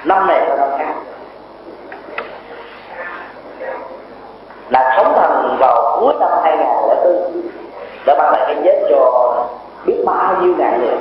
[0.03, 0.93] năm này qua năm khác.
[4.73, 7.41] Là sống thần vào cuối năm 2004
[8.05, 9.33] đã mang lại cái chết cho
[9.85, 10.97] biết bao nhiêu ngàn người.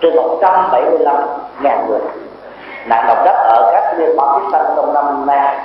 [0.00, 1.16] Trên 175
[1.62, 2.00] ngàn người.
[2.86, 5.56] Nạn động đất ở các liên bang Pakistan trong năm nay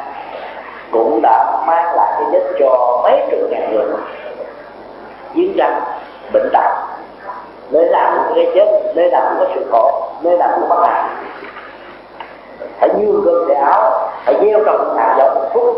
[0.92, 3.86] cũng đã mang lại cái chết cho mấy chục ngàn người.
[5.34, 5.82] Chiến tranh,
[6.34, 6.90] bệnh tật
[7.70, 10.76] nơi nào cũng cái chết nơi nào cũng có sự khổ nơi nào cũng có
[10.76, 11.19] bất hạnh
[12.80, 15.74] hãy như cơm để áo hãy gieo trồng hạt giống một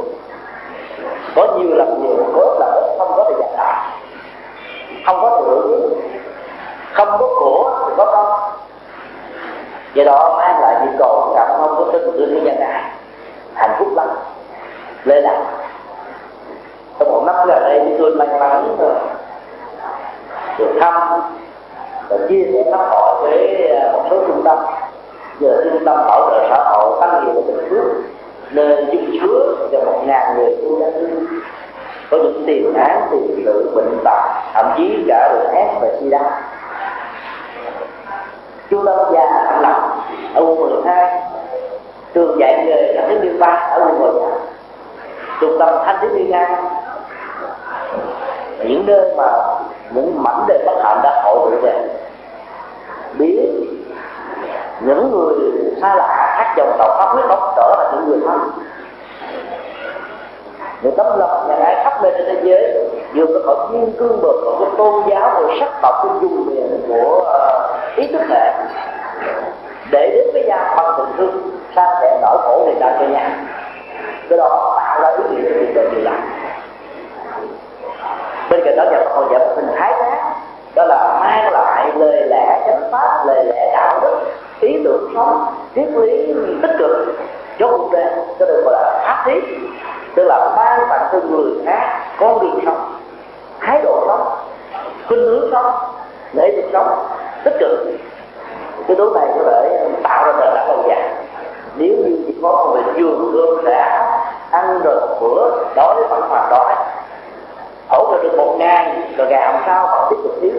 [1.35, 3.91] có nhiều làm nhiều có ít ít không có thì giải tỏa,
[5.05, 5.93] không có thì hưởng
[6.93, 8.51] không có của thì có con
[9.93, 12.83] do đó mang lại những cầu cảm thông có tính của nhân ai
[13.53, 14.07] hạnh phúc lắm.
[15.03, 15.41] Lê lạc.
[16.99, 18.77] Trong một năm gần đây chúng tôi may mắn
[20.57, 21.21] được thăm
[22.09, 24.57] và chia sẻ thăm hỏi với à, một số trung tâm
[25.41, 27.83] giờ trung tâm bảo trợ xã hội tăng hiệu của bình phước
[28.51, 31.07] nơi giúp chứa cho một ngàn người tu gia cư
[32.11, 34.21] có những tiền án, tiền sự, bệnh tật,
[34.53, 36.41] thậm chí cả được ép và sida
[38.69, 39.95] trung tâm già thành lập
[40.33, 41.21] ở quận 12
[42.13, 44.11] trường dạy nghề thanh thiếu niên ba ở quận 10
[45.41, 46.55] trung tâm thanh thiếu niên hai
[48.59, 49.27] những nơi mà
[49.91, 51.87] những mảnh đề bất hạnh đã hội tụ về,
[53.17, 53.39] biết
[54.85, 55.35] những người
[55.81, 58.51] xa lạ khác dòng tộc pháp huyết bốc trở là những người thân.
[60.81, 64.21] Những tấm lòng nhà ai khắp nơi trên thế giới vừa có khỏi thiên cương
[64.21, 68.21] bực của cái tôn giáo rồi sắc tộc của dùng miền của uh, ý thức
[68.29, 68.53] hệ.
[69.91, 73.29] Để đến với nhau bằng tình thương sang sẻ nỗi khổ niềm đau cho nhau
[74.29, 76.21] cái đó tạo ra ý nghĩa của đời người lành
[78.49, 80.35] bên cạnh đó nhà Phật dạy hình thái khác
[80.75, 84.21] đó là mang lại lời lẽ chánh pháp lời lẽ đạo đức
[84.61, 85.45] ý tưởng sống
[85.75, 87.15] triết lý tích cực
[87.59, 88.05] cho cuộc đời
[88.39, 89.41] cho được gọi là pháp thí
[90.15, 92.95] tức là ban tặng cho người khác, con đường sống,
[93.59, 94.27] thái độ sống,
[95.07, 95.73] khuynh hướng sống
[96.33, 97.07] để được sống,
[97.43, 97.79] tích cực.
[98.87, 101.09] Cái đối này có thể tạo ra nền tảng lâu dài.
[101.75, 104.07] Nếu như chỉ có một người giường cơm đã
[104.51, 106.75] ăn rồi bữa, đói vẫn hoàn đói,
[107.89, 110.51] hỗ trợ được một ngàn rồi ngày hôm sau họ tiếp tục thiếu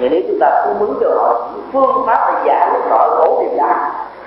[0.00, 3.42] thì nếu chúng ta không muốn cho họ phương pháp để giải được nỗi khổ
[3.42, 3.74] niềm đau,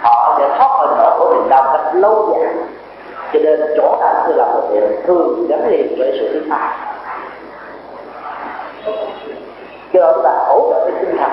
[0.01, 2.53] họ sẽ thoát khỏi nỗi khổ niềm đau cách lâu dài.
[3.33, 6.71] Cho nên chỗ ta tôi làm một điều thường gắn liền với sự thứ pháp
[9.93, 11.31] cho đó là hỗ trợ cái tinh thần,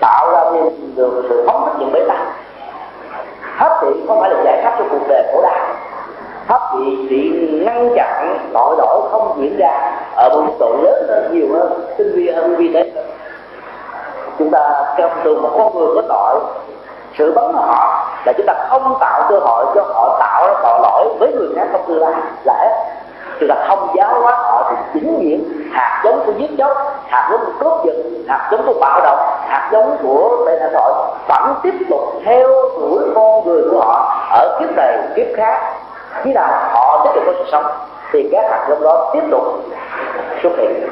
[0.00, 2.18] tạo ra thêm được sự phóng thích những bế tắc.
[3.58, 5.76] Pháp thiện không phải là giải pháp cho cuộc đời khổ đau
[6.46, 7.30] pháp thiện chỉ
[7.64, 12.12] ngăn chặn, tội lỗi không diễn ra ở một độ lớn hơn, nhiều hơn, tinh
[12.14, 12.85] vi hơn, vì thế
[14.38, 16.40] chúng ta theo từ một con người có tội,
[17.18, 20.80] sự bấm họ, là chúng ta không tạo cơ hội cho họ tạo ra tội
[20.82, 22.12] lỗi với người khác trong tương lai
[22.44, 22.86] là hết.
[23.40, 26.70] Chúng ta không giáo hóa họ thì chính diện hạt giống của giết chóc,
[27.06, 27.94] hạt giống của cướp giật,
[28.28, 29.18] hạt giống của bạo động,
[29.48, 30.92] hạt giống của tệ nạn tội
[31.28, 32.48] vẫn tiếp tục theo
[32.80, 35.60] đuổi con người của họ ở kiếp này, kiếp khác.
[36.22, 37.64] Khi nào họ tiếp tục có sự sống,
[38.12, 39.42] thì các hạt giống đó tiếp tục
[40.42, 40.88] xuất hiện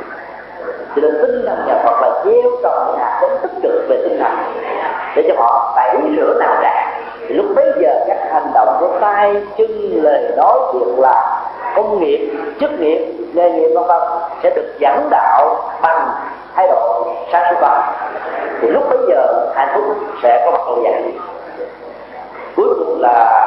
[0.97, 3.97] cho nên tinh thần nhà Phật là gieo trồng những hạt giống tích cực về
[4.03, 4.32] tinh thần,
[5.16, 6.88] để cho họ tẩy rửa nào trạng
[7.28, 12.01] thì lúc bấy giờ các hành động của tay, chân, lời nói, việc là công
[12.01, 12.30] nghiệp,
[12.61, 14.03] chức nghiệp, nghề nghiệp, vân vân,
[14.42, 16.09] sẽ được dẫn đạo bằng
[16.55, 17.92] thái độ sáng suốt bằng
[18.61, 19.84] thì lúc bấy giờ, hạnh phúc
[20.22, 21.03] sẽ có mặt lâu dài.
[22.57, 23.40] Cuối cùng là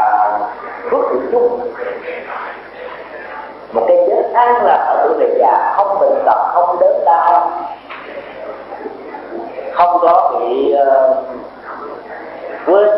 [0.92, 1.60] phước hưởng chung
[3.72, 7.52] một cái chết an là ở tuổi về già không bệnh tật không đớn đau.
[9.74, 11.18] Không có bị uh,
[12.66, 12.90] quên.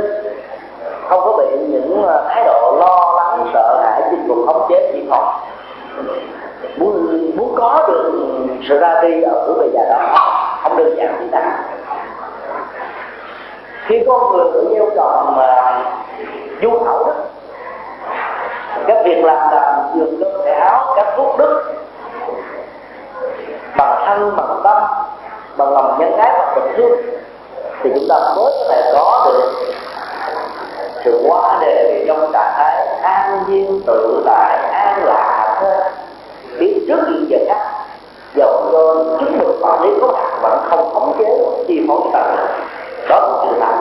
[1.09, 4.91] Không có bị những uh, thái độ lo lắng sợ hãi chinh phục khống chế
[4.93, 5.33] chỉ còn.
[6.77, 8.11] Muốn muốn có được
[8.69, 10.29] sự ra đi ở tuổi về già đó
[10.63, 11.59] không đơn giản như ta
[13.89, 15.83] khi con người tự gieo tròn mà ờ,
[16.61, 17.13] du khẩu đó
[18.87, 21.73] các việc làm là giường cơm cái áo, các phúc đức.
[23.77, 24.83] Bằng thân, bằng tâm,
[25.57, 26.91] bằng lòng nhân ái, bằng tình thương.
[27.83, 29.51] Thì chúng ta mới có thể có được
[31.05, 35.61] sự quá đề trong trạng thái an nhiên, tự tại, an lạc.
[36.59, 37.71] Biết trước những giờ khác,
[38.35, 41.25] dầu cho chứng được quản lý có hạn vẫn không khống chế,
[41.67, 42.35] chi phối tận
[43.09, 43.73] đó là sự thật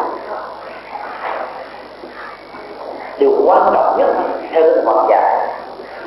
[3.18, 4.06] điều quan trọng nhất
[4.52, 5.48] theo tinh Phật dạy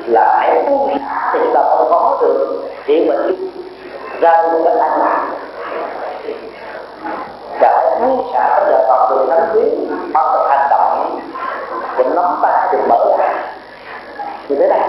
[0.06, 2.62] là hãy buông xả thì chúng ta không có được.
[2.86, 3.50] Chỉ mình
[4.20, 5.24] ra một cái an lạc.
[7.60, 9.62] Và hãy buông xả tất cả toàn từ thánh quý
[10.12, 11.20] bằng một hành động
[11.96, 13.34] được nắm tay được mở ra.
[14.48, 14.88] Như thế này.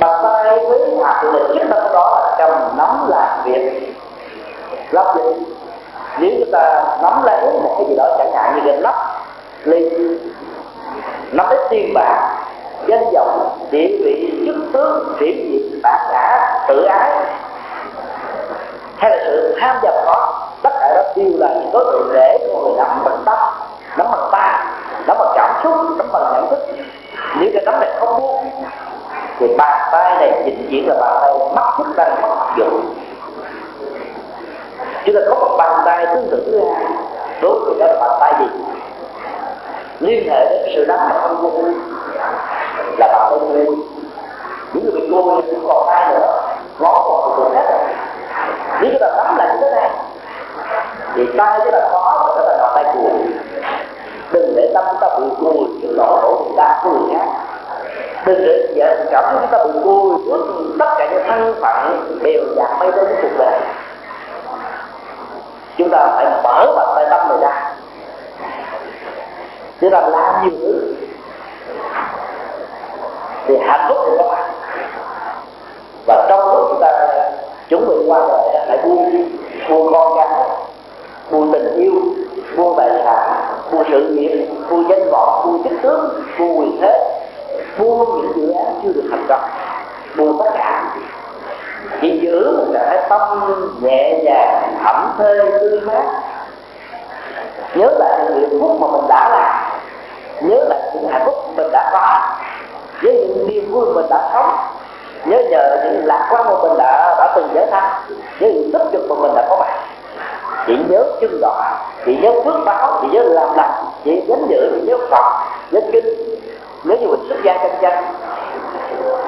[0.00, 3.94] Bàn tay với hạt lực chức tâm đó là cầm nắm làm việc
[4.90, 5.22] lắp gì
[6.18, 9.11] nếu chúng ta nắm lấy một cái gì đó chẳng hạn như cái lắp
[9.64, 9.90] ly
[11.32, 12.34] nó lấy tiền bạc,
[12.86, 17.10] danh vọng, địa vị, chức tướng điểm diện bản ngã tự ái.
[18.96, 22.38] Hay là sự tham vọng đó, tất cả đó đều là những đối tượng để
[22.52, 23.38] con người nắm bằng tâm
[23.96, 24.64] nắm bằng ta
[25.06, 26.58] nắm bằng cảm xúc nắm bằng nhận thức.
[27.40, 28.44] Nếu cái nắm này không buông,
[29.38, 32.94] thì bàn tay này chỉ chỉ là bàn tay mất chức năng mất tác dụng
[35.04, 36.84] chúng ta có một bàn tay tương tự thứ hai
[37.42, 38.46] đối với đó là bàn tay gì?
[40.02, 41.74] Liên hệ đến sự đáng mà không vui
[42.98, 43.76] là bạn không vui
[44.72, 46.42] những người bị cô thì cũng còn ai nữa
[46.78, 47.64] ngó một người khác.
[48.80, 49.90] Nếu chúng ta nắm lại như thế này,
[51.14, 53.12] thì tay chúng ta có và chúng ta bàn tay cùi
[54.32, 57.26] đừng để tâm chúng ta bị cùi những nỗi khổ người ta người khác.
[58.26, 60.46] Đừng để vợ cảm thấy chúng ta bị cùi trước
[60.78, 63.60] tất cả những thân phận đều dạng mây đến cuộc đời.
[65.78, 67.61] Chúng ta phải mở bàn tay tâm này ra
[69.82, 70.94] chúng ta làm nhiều thứ
[73.46, 74.50] thì hạnh phúc thì có mặt
[76.06, 77.08] và trong lúc chúng ta
[77.68, 79.26] chuẩn bị qua đời, hãy buông
[79.68, 80.28] buông con cái
[81.30, 81.92] buông tình yêu,
[82.56, 87.20] buông tài sản, buông sự nghiệp, buông danh vọng, buông chức tướng buông quyền thế,
[87.78, 89.40] buông những dự án chưa được thành công,
[90.16, 90.94] buông tất cả.
[92.00, 93.20] Chỉ giữ một cái tâm
[93.82, 96.22] nhẹ nhàng thẩm thê tươi mát.
[97.74, 99.71] Nhớ lại những việc phúc mà mình đã làm
[100.44, 102.20] nhớ lại những hạnh phúc mình đã có.
[103.02, 104.50] Nhớ những niềm vui mình đã sống.
[105.24, 107.92] Nhớ nhờ những lạc quan mà mình đã đã từng trở thành
[108.40, 109.74] nhớ những tích cực mà mình đã có mặt.
[110.66, 111.62] Chỉ nhớ chân đỏ,
[112.06, 115.80] chỉ nhớ phước báo, chỉ nhớ làm lành, chỉ nhớ giữ chỉ nhớ phật, nhớ
[115.92, 116.06] kinh.
[116.84, 117.92] Nếu như mình xuất gia chân chân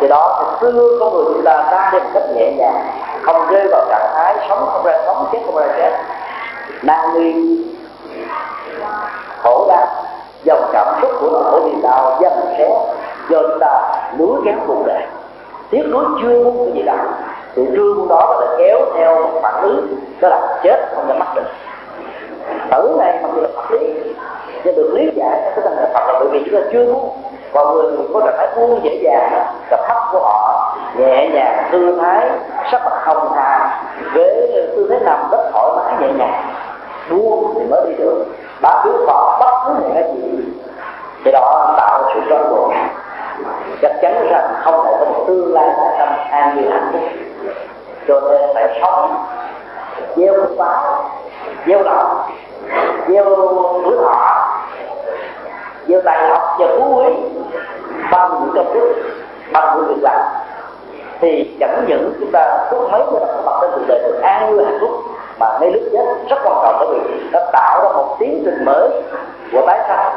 [0.00, 2.86] thì đó thì xưa con người chúng ta ra đi một cách nhẹ nhàng,
[3.22, 5.92] không rơi vào trạng thái sống không ra, sống chết không ra chết.
[6.82, 7.62] Nan nguyên
[9.42, 10.03] khổ đau
[10.44, 12.68] dòng cảm xúc của nỗi niềm đau dần xé
[13.30, 13.82] do chúng ta
[14.18, 15.02] núi kéo cuộc đời.
[15.70, 16.94] Tiếc nuối chưa muốn cái gì đó
[17.56, 19.86] thì trương đó có thể kéo theo một phản ứng,
[20.20, 21.42] đó là chết không thể mắc được.
[22.70, 23.94] Tử này mặc dù là pháp lý
[24.64, 27.10] nhưng được lý giải cái tinh thần phật là bởi vì chúng ta chưa muốn.
[27.52, 31.98] Và người có trạng thái buông dễ dàng, gặp pháp của họ, nhẹ nhàng tư
[32.00, 32.30] thái,
[32.72, 33.82] sắc mặt hồng hà
[34.14, 36.44] với tư thế nằm rất thoải mái, nhẹ nhàng.
[37.10, 38.24] Buông thì mới đi được.
[38.60, 40.33] Bá biết họ bất cứ một cái gì
[41.24, 42.88] thì đó tạo sự rối loạn
[43.82, 47.02] chắc chắn rằng không thể có một tương lai tại tâm an như hạnh phúc.
[48.08, 49.24] Cho nên phải sống
[50.16, 51.04] gieo phước báo
[51.66, 52.22] gieo lòng
[53.08, 53.24] gieo
[53.84, 54.48] tuổi thọ,
[55.88, 57.14] gieo tài học và phú quý
[58.10, 58.94] bằng những công đức,
[59.52, 60.20] bằng những việc làm.
[61.20, 64.56] Thì chẳng những chúng ta có mấy cho có mặt trên cuộc đời được an
[64.56, 64.90] vui hạnh phúc,
[65.38, 68.64] mà ngay lúc chết rất quan trọng bởi vì nó tạo ra một tiến trình
[68.64, 68.88] mới
[69.52, 70.12] của tái sanh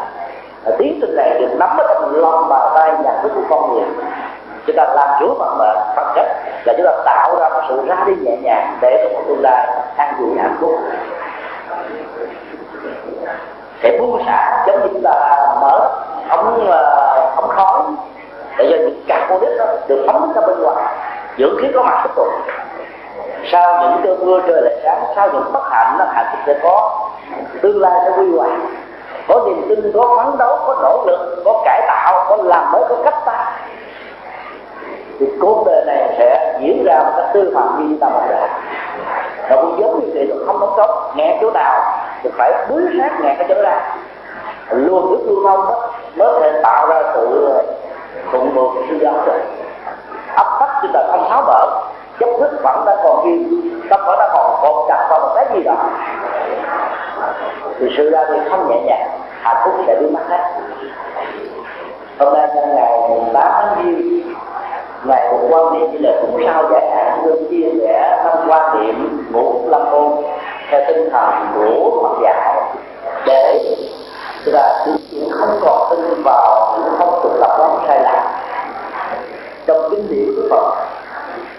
[0.77, 3.85] tiến trình này được nắm ở trong lòng bàn tay nhận thức của con người.
[4.67, 6.25] Chúng ta làm chủ bằng mệnh bằng cách
[6.65, 9.41] là chúng ta tạo ra một sự ra đi nhẹ nhàng để có một tương
[9.41, 9.67] lai
[9.97, 10.71] an vui hạnh phúc.
[13.83, 15.89] Sẽ buông xả giống như là mở
[16.29, 17.81] ống ờ, ống khói,
[18.57, 20.83] để cho những carbonic đó được phóng ra bên ngoài,
[21.37, 22.27] dưỡng khí có mặt tiếp tục
[23.51, 26.59] sau những cơn mưa trời lại sáng, sau những bất hạnh nó hạnh phúc sẽ
[26.63, 27.07] có,
[27.61, 28.51] tương lai sẽ quy hoạch
[29.27, 32.81] có niềm tin, có phấn đấu, có nỗ lực, có cải tạo, có làm mới,
[32.89, 33.57] có cách ta.
[35.19, 38.49] Thì cuộc đời này sẽ diễn ra một cách tư phạm như ta mong đợi.
[39.49, 41.81] Nó cũng giống như vậy không đóng cốc nghe chỗ nào
[42.23, 43.95] thì phải bứt sát nghe cái chỗ ra
[44.71, 47.63] luôn nước lưu thông đó, mới thể tạo ra sự ờ,
[48.31, 49.39] thuận buộc sự giáo rồi
[50.35, 51.67] ấp tắc chúng ta không tháo mở
[52.19, 53.45] chấp thức vẫn đang còn ghi
[53.89, 55.75] tâm vẫn đang còn cột chặt vào một cái gì đó.
[57.79, 59.09] Thì sự ra thì không nhẹ nhàng,
[59.41, 60.43] hạnh phúc sẽ biến mất hết.
[62.19, 62.99] Hôm nay là ngày
[63.33, 64.21] 8 tháng giêng,
[65.05, 68.79] ngày một quan niệm như là cũng sao giải hạn tôi chia sẻ năm quan
[68.79, 70.23] niệm ngũ lâm môn
[70.71, 72.73] theo tinh thần của Phật giáo
[73.25, 73.75] để
[74.45, 74.85] chúng ta
[75.31, 78.41] không còn tin vào những phong tục tập quán sai lạc.
[79.67, 80.86] Trong kinh điển của Phật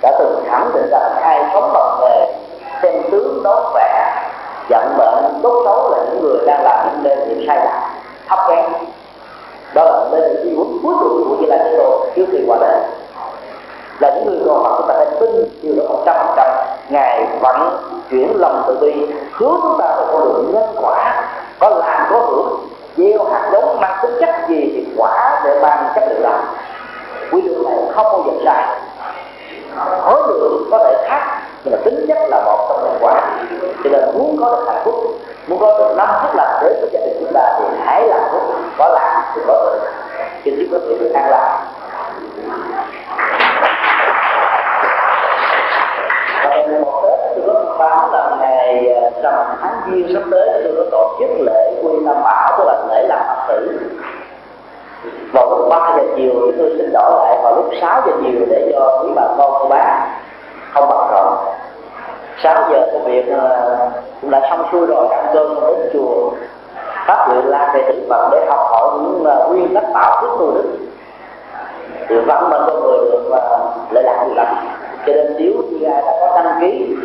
[0.02, 2.34] đã từng khẳng định rằng ai sống bằng nghề,
[2.82, 4.14] xem tướng đón vẻ,
[4.70, 7.82] giận bệnh, tốt xấu là những người đang làm những nên niệm sai lầm,
[8.28, 8.64] thấp kém.
[9.74, 12.58] Đó là nên đi huấn cuối cùng của như là thế độ trước khi qua
[12.60, 12.80] đời.
[14.00, 15.30] Là những người còn mặt chúng ta phải tin
[15.62, 16.46] điều đó một trăm phần trăm
[16.88, 17.76] ngài vẫn
[18.10, 21.24] chuyển lòng từ bi, hướng chúng ta vào con đường nhân quả,
[21.58, 22.58] có làm, có hưởng.
[22.96, 26.38] Gieo hạt giống mang tính chất gì thì quả để mang chất lượng đó
[27.32, 28.78] quy luật này không bao giờ sai
[30.00, 33.20] khối lượng có thể khác, nhưng mà tính chất là một trong nhân quả
[33.84, 34.94] cho nên muốn có được hạnh phúc,
[35.46, 38.20] muốn có được năm phút làm đến với gia đình chúng ta thì hãy làm
[38.32, 38.42] phúc,
[38.78, 39.80] có làm thì có được.
[40.44, 41.64] Thì chúng có thể được an lạc.
[46.44, 50.62] Ngày một tết, tôi có thông báo là ngày ờ, rằm tháng giêng sắp tới,
[50.64, 53.78] tôi có tổ chức lễ quy tam bảo, tức là lễ làm phật tử
[55.32, 58.46] vào lúc 3 giờ chiều chúng tôi xin đổi lại vào lúc 6 giờ chiều
[58.50, 60.06] để cho quý bà con, cô bác
[60.72, 61.34] không bận rộn.
[62.42, 63.76] 6 giờ công việc ờ,
[64.20, 66.30] cũng đã xong xuôi rồi, ăn cơm đến chùa
[67.06, 70.30] pháp luyện la về tự phật để học hỏi những ờ, nguyên tắc tạo thức
[70.38, 70.64] tu đức.
[72.08, 73.30] Thì vẫn mà con người được
[73.90, 74.46] lợi lạc nhiều lắm.
[75.06, 76.96] Cho nên nếu như ai đã có đăng ký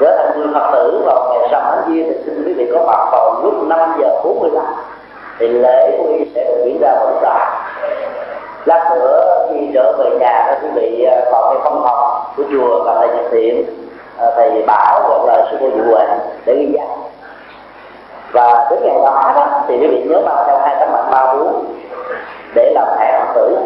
[0.00, 2.84] trở thành người phật tử vào ngày rằm tháng giêng thì xin quý vị có
[2.86, 4.64] mặt vào lúc 5 giờ 45
[5.40, 7.22] thì lễ quy sẽ được diễn ra vào lúc
[8.64, 12.84] lát nữa khi trở về nhà các quý vị vào cái phong phòng của chùa
[12.84, 13.64] và thầy nhật thiện
[14.18, 16.06] à, thầy bảo hoặc là sư cô dụ huệ
[16.46, 16.88] để ghi danh.
[18.32, 21.34] Và đến ngày đó đó thì quý vị nhớ mang theo hai tấm mặt ba
[21.34, 21.64] bốn
[22.54, 23.56] để làm thẻ phật tử.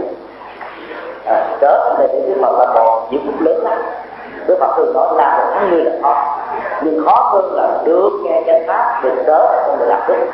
[1.26, 3.78] À, trở về để cái phật là một những phút lớn lắm.
[4.46, 6.36] Đức phật thường nói làm một tháng như là khó.
[6.82, 10.26] Nhưng khó hơn là được nghe chánh pháp được tới không được làm đức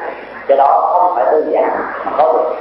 [0.51, 1.71] do đó không phải đơn giản
[2.05, 2.55] mà có được.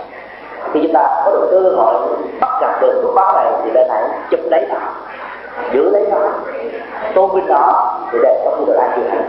[0.74, 1.94] Khi chúng ta có được cơ hội
[2.40, 4.76] bắt gặp được cái báo này thì lên hãy chụp lấy nó,
[5.74, 6.18] giữ lấy nó,
[7.16, 9.28] tôn vinh nó thì để có được an vui hạnh phúc.